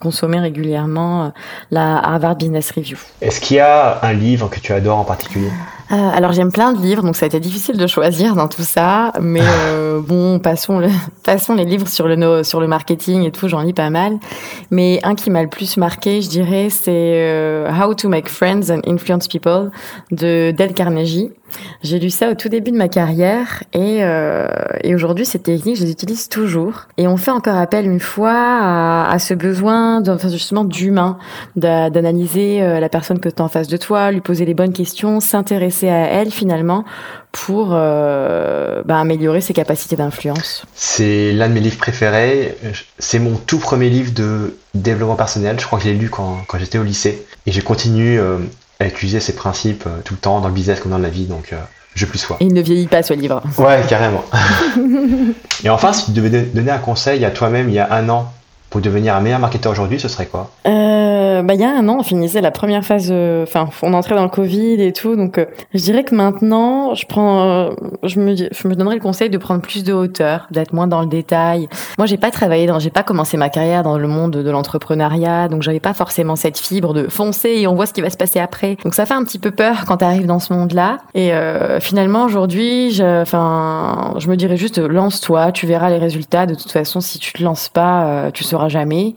consommer 0.00 0.40
régulièrement 0.40 1.24
euh, 1.24 1.28
la 1.70 1.98
Harvard 1.98 2.36
Business 2.36 2.70
Review. 2.70 2.98
Est-ce 3.20 3.40
qu'il 3.40 3.56
y 3.56 3.60
a 3.60 4.00
un 4.02 4.12
livre 4.12 4.48
que 4.48 4.60
tu 4.60 4.72
adores 4.72 4.98
en 4.98 5.04
particulier? 5.04 5.50
Euh, 5.90 5.96
alors 5.96 6.32
j'aime 6.32 6.52
plein 6.52 6.72
de 6.72 6.82
livres, 6.82 7.02
donc 7.02 7.16
ça 7.16 7.24
a 7.24 7.28
été 7.28 7.40
difficile 7.40 7.78
de 7.78 7.86
choisir 7.86 8.34
dans 8.34 8.48
tout 8.48 8.62
ça, 8.62 9.12
mais 9.20 9.40
euh, 9.44 10.00
bon, 10.00 10.38
passons, 10.38 10.78
le, 10.78 10.88
passons 11.24 11.54
les 11.54 11.64
livres 11.64 11.88
sur 11.88 12.06
le 12.06 12.42
sur 12.42 12.60
le 12.60 12.66
marketing 12.66 13.24
et 13.24 13.30
tout, 13.30 13.48
j'en 13.48 13.62
lis 13.62 13.72
pas 13.72 13.90
mal. 13.90 14.18
Mais 14.70 15.00
un 15.02 15.14
qui 15.14 15.30
m'a 15.30 15.42
le 15.42 15.48
plus 15.48 15.76
marqué, 15.76 16.20
je 16.20 16.28
dirais, 16.28 16.68
c'est 16.70 17.66
How 17.70 17.94
to 17.94 18.08
Make 18.08 18.28
Friends 18.28 18.70
and 18.70 18.80
Influence 18.86 19.28
People 19.28 19.70
de 20.10 20.50
Dale 20.50 20.74
Carnegie. 20.74 21.30
J'ai 21.82 21.98
lu 21.98 22.10
ça 22.10 22.30
au 22.30 22.34
tout 22.34 22.48
début 22.48 22.70
de 22.70 22.76
ma 22.76 22.88
carrière 22.88 23.62
et, 23.72 23.98
euh, 24.02 24.46
aujourd'hui 24.94 25.24
ces 25.24 25.38
techniques 25.38 25.76
je 25.76 25.84
les 25.84 25.90
utilise 25.90 26.28
toujours 26.28 26.88
et 26.96 27.06
on 27.06 27.16
fait 27.16 27.30
encore 27.30 27.56
appel 27.56 27.86
une 27.86 28.00
fois 28.00 28.32
à, 28.32 29.18
ce 29.18 29.34
besoin 29.34 30.02
enfin, 30.08 30.28
justement 30.28 30.64
d'humain 30.64 31.18
d'analyser 31.56 32.62
euh, 32.62 32.80
la 32.80 32.88
personne 32.88 33.20
que 33.20 33.28
tu 33.28 33.40
as 33.40 33.44
en 33.44 33.48
face 33.48 33.68
de 33.68 33.76
toi 33.76 34.10
lui 34.10 34.20
poser 34.20 34.44
les 34.44 34.54
bonnes 34.54 34.72
questions 34.72 35.20
s'intéresser 35.20 35.88
à 35.88 36.06
elle 36.06 36.30
finalement 36.30 36.84
pour 37.32 37.70
euh, 37.72 38.82
bah, 38.84 38.98
améliorer 38.98 39.40
ses 39.40 39.52
capacités 39.52 39.96
d'influence 39.96 40.64
C'est 40.74 41.32
l'un 41.32 41.48
de 41.48 41.54
mes 41.54 41.60
livres 41.60 41.76
préférés. 41.76 42.56
C'est 42.98 43.18
mon 43.18 43.36
tout 43.36 43.58
premier 43.58 43.90
livre 43.90 44.12
de 44.12 44.56
développement 44.74 45.14
personnel. 45.14 45.60
Je 45.60 45.66
crois 45.66 45.78
que 45.78 45.84
je 45.84 45.90
l'ai 45.90 45.96
lu 45.96 46.08
quand, 46.08 46.42
j'étais 46.58 46.78
au 46.78 46.84
lycée. 46.84 47.26
Et 47.46 47.52
j'ai 47.52 47.60
continué 47.60 48.18
à 48.80 48.86
utiliser 48.86 49.20
ces 49.20 49.34
principes 49.34 49.84
euh, 49.86 50.00
tout 50.04 50.14
le 50.14 50.20
temps 50.20 50.40
dans 50.40 50.48
le 50.48 50.54
business 50.54 50.80
comme 50.80 50.92
dans 50.92 50.98
la 50.98 51.08
vie. 51.08 51.26
Donc 51.26 51.54
je 51.94 52.06
plus 52.06 52.18
sois. 52.18 52.36
Et 52.40 52.44
il 52.44 52.54
ne 52.54 52.62
vieillit 52.62 52.86
pas 52.86 53.02
ce 53.02 53.12
livre. 53.12 53.42
Ouais, 53.58 53.82
carrément. 53.88 54.24
et 55.64 55.70
enfin, 55.70 55.92
si 55.92 56.06
tu 56.06 56.10
devais 56.12 56.30
donner 56.42 56.70
un 56.70 56.78
conseil 56.78 57.24
à 57.24 57.30
toi-même 57.30 57.68
il 57.68 57.74
y 57.74 57.78
a 57.78 57.92
un 57.92 58.08
an 58.08 58.32
pour 58.70 58.80
devenir 58.80 59.14
un 59.14 59.20
meilleur 59.20 59.38
marketeur 59.38 59.72
aujourd'hui, 59.72 59.98
ce 59.98 60.08
serait 60.08 60.26
quoi 60.26 60.50
euh, 60.66 61.42
bah, 61.42 61.54
Il 61.54 61.60
y 61.60 61.64
a 61.64 61.70
un 61.70 61.88
an, 61.88 61.96
on 62.00 62.02
finissait 62.02 62.40
la 62.40 62.50
première 62.50 62.84
phase, 62.84 63.10
enfin, 63.42 63.68
on 63.82 63.94
entrait 63.94 64.14
dans 64.14 64.22
le 64.22 64.28
Covid 64.28 64.82
et 64.82 64.92
tout, 64.92 65.16
donc 65.16 65.38
euh, 65.38 65.46
je 65.72 65.80
dirais 65.80 66.04
que 66.04 66.14
maintenant, 66.14 66.94
je 66.94 67.06
prends, 67.06 67.48
euh, 67.48 67.70
je, 68.02 68.20
me, 68.20 68.36
je 68.36 68.68
me 68.68 68.74
donnerais 68.74 68.96
le 68.96 69.00
conseil 69.00 69.30
de 69.30 69.38
prendre 69.38 69.62
plus 69.62 69.84
de 69.84 69.92
hauteur, 69.92 70.46
d'être 70.50 70.72
moins 70.72 70.86
dans 70.86 71.00
le 71.00 71.06
détail. 71.06 71.68
Moi, 71.96 72.06
j'ai 72.06 72.18
pas 72.18 72.30
travaillé 72.30 72.66
dans, 72.66 72.78
j'ai 72.78 72.90
pas 72.90 73.02
commencé 73.02 73.36
ma 73.36 73.48
carrière 73.48 73.82
dans 73.82 73.98
le 73.98 74.08
monde 74.08 74.32
de 74.32 74.50
l'entrepreneuriat, 74.50 75.48
donc 75.48 75.62
j'avais 75.62 75.80
pas 75.80 75.94
forcément 75.94 76.36
cette 76.36 76.58
fibre 76.58 76.92
de 76.92 77.08
foncer 77.08 77.50
et 77.50 77.66
on 77.66 77.74
voit 77.74 77.86
ce 77.86 77.92
qui 77.92 78.00
va 78.00 78.10
se 78.10 78.16
passer 78.16 78.38
après. 78.38 78.76
Donc 78.84 78.94
ça 78.94 79.06
fait 79.06 79.14
un 79.14 79.24
petit 79.24 79.38
peu 79.38 79.50
peur 79.50 79.84
quand 79.86 79.98
tu 79.98 80.04
arrives 80.04 80.26
dans 80.26 80.40
ce 80.40 80.52
monde-là. 80.52 80.98
Et 81.14 81.32
euh, 81.32 81.80
finalement, 81.80 82.24
aujourd'hui, 82.24 83.00
enfin, 83.02 84.14
je 84.18 84.28
me 84.28 84.36
dirais 84.36 84.56
juste, 84.56 84.78
lance-toi, 84.78 85.52
tu 85.52 85.66
verras 85.66 85.90
les 85.90 85.98
résultats. 85.98 86.46
De 86.46 86.54
toute 86.54 86.70
façon, 86.70 87.00
si 87.00 87.18
tu 87.18 87.32
te 87.32 87.42
lances 87.42 87.68
pas, 87.68 88.04
euh, 88.04 88.30
tu 88.30 88.44
jamais. 88.66 89.14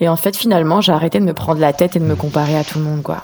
Et 0.00 0.08
en 0.08 0.16
fait, 0.16 0.36
finalement, 0.36 0.80
j'ai 0.80 0.90
arrêté 0.90 1.20
de 1.20 1.24
me 1.24 1.32
prendre 1.34 1.60
la 1.60 1.72
tête 1.72 1.94
et 1.94 2.00
de 2.00 2.04
me 2.04 2.16
comparer 2.16 2.58
à 2.58 2.64
tout 2.64 2.78
le 2.80 2.84
monde, 2.84 3.02
quoi. 3.02 3.18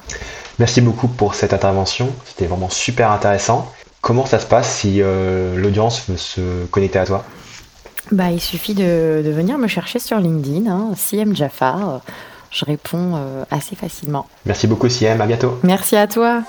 Merci 0.60 0.80
beaucoup 0.80 1.08
pour 1.08 1.34
cette 1.34 1.52
intervention. 1.52 2.10
C'était 2.24 2.46
vraiment 2.46 2.68
super 2.68 3.10
intéressant. 3.10 3.72
Comment 4.00 4.26
ça 4.26 4.38
se 4.38 4.46
passe 4.46 4.70
si 4.70 5.02
euh, 5.02 5.56
l'audience 5.56 6.08
veut 6.08 6.16
se 6.16 6.66
connecter 6.66 7.00
à 7.00 7.06
toi? 7.06 7.24
Bah, 8.12 8.30
Il 8.30 8.40
suffit 8.40 8.74
de, 8.74 9.22
de, 9.24 9.30
venir 9.30 9.58
me 9.58 9.66
chercher 9.66 9.98
sur 9.98 10.18
LinkedIn, 10.18 10.70
hein, 10.70 10.92
CM 10.96 11.34
Jafar. 11.34 12.00
Je 12.50 12.64
réponds 12.64 13.14
euh, 13.16 13.44
assez 13.50 13.76
facilement. 13.76 14.26
Merci 14.46 14.66
beaucoup, 14.66 14.88
CM. 14.88 15.20
À 15.20 15.26
bientôt. 15.26 15.58
Merci 15.62 15.96
à 15.96 16.06
toi. 16.06 16.42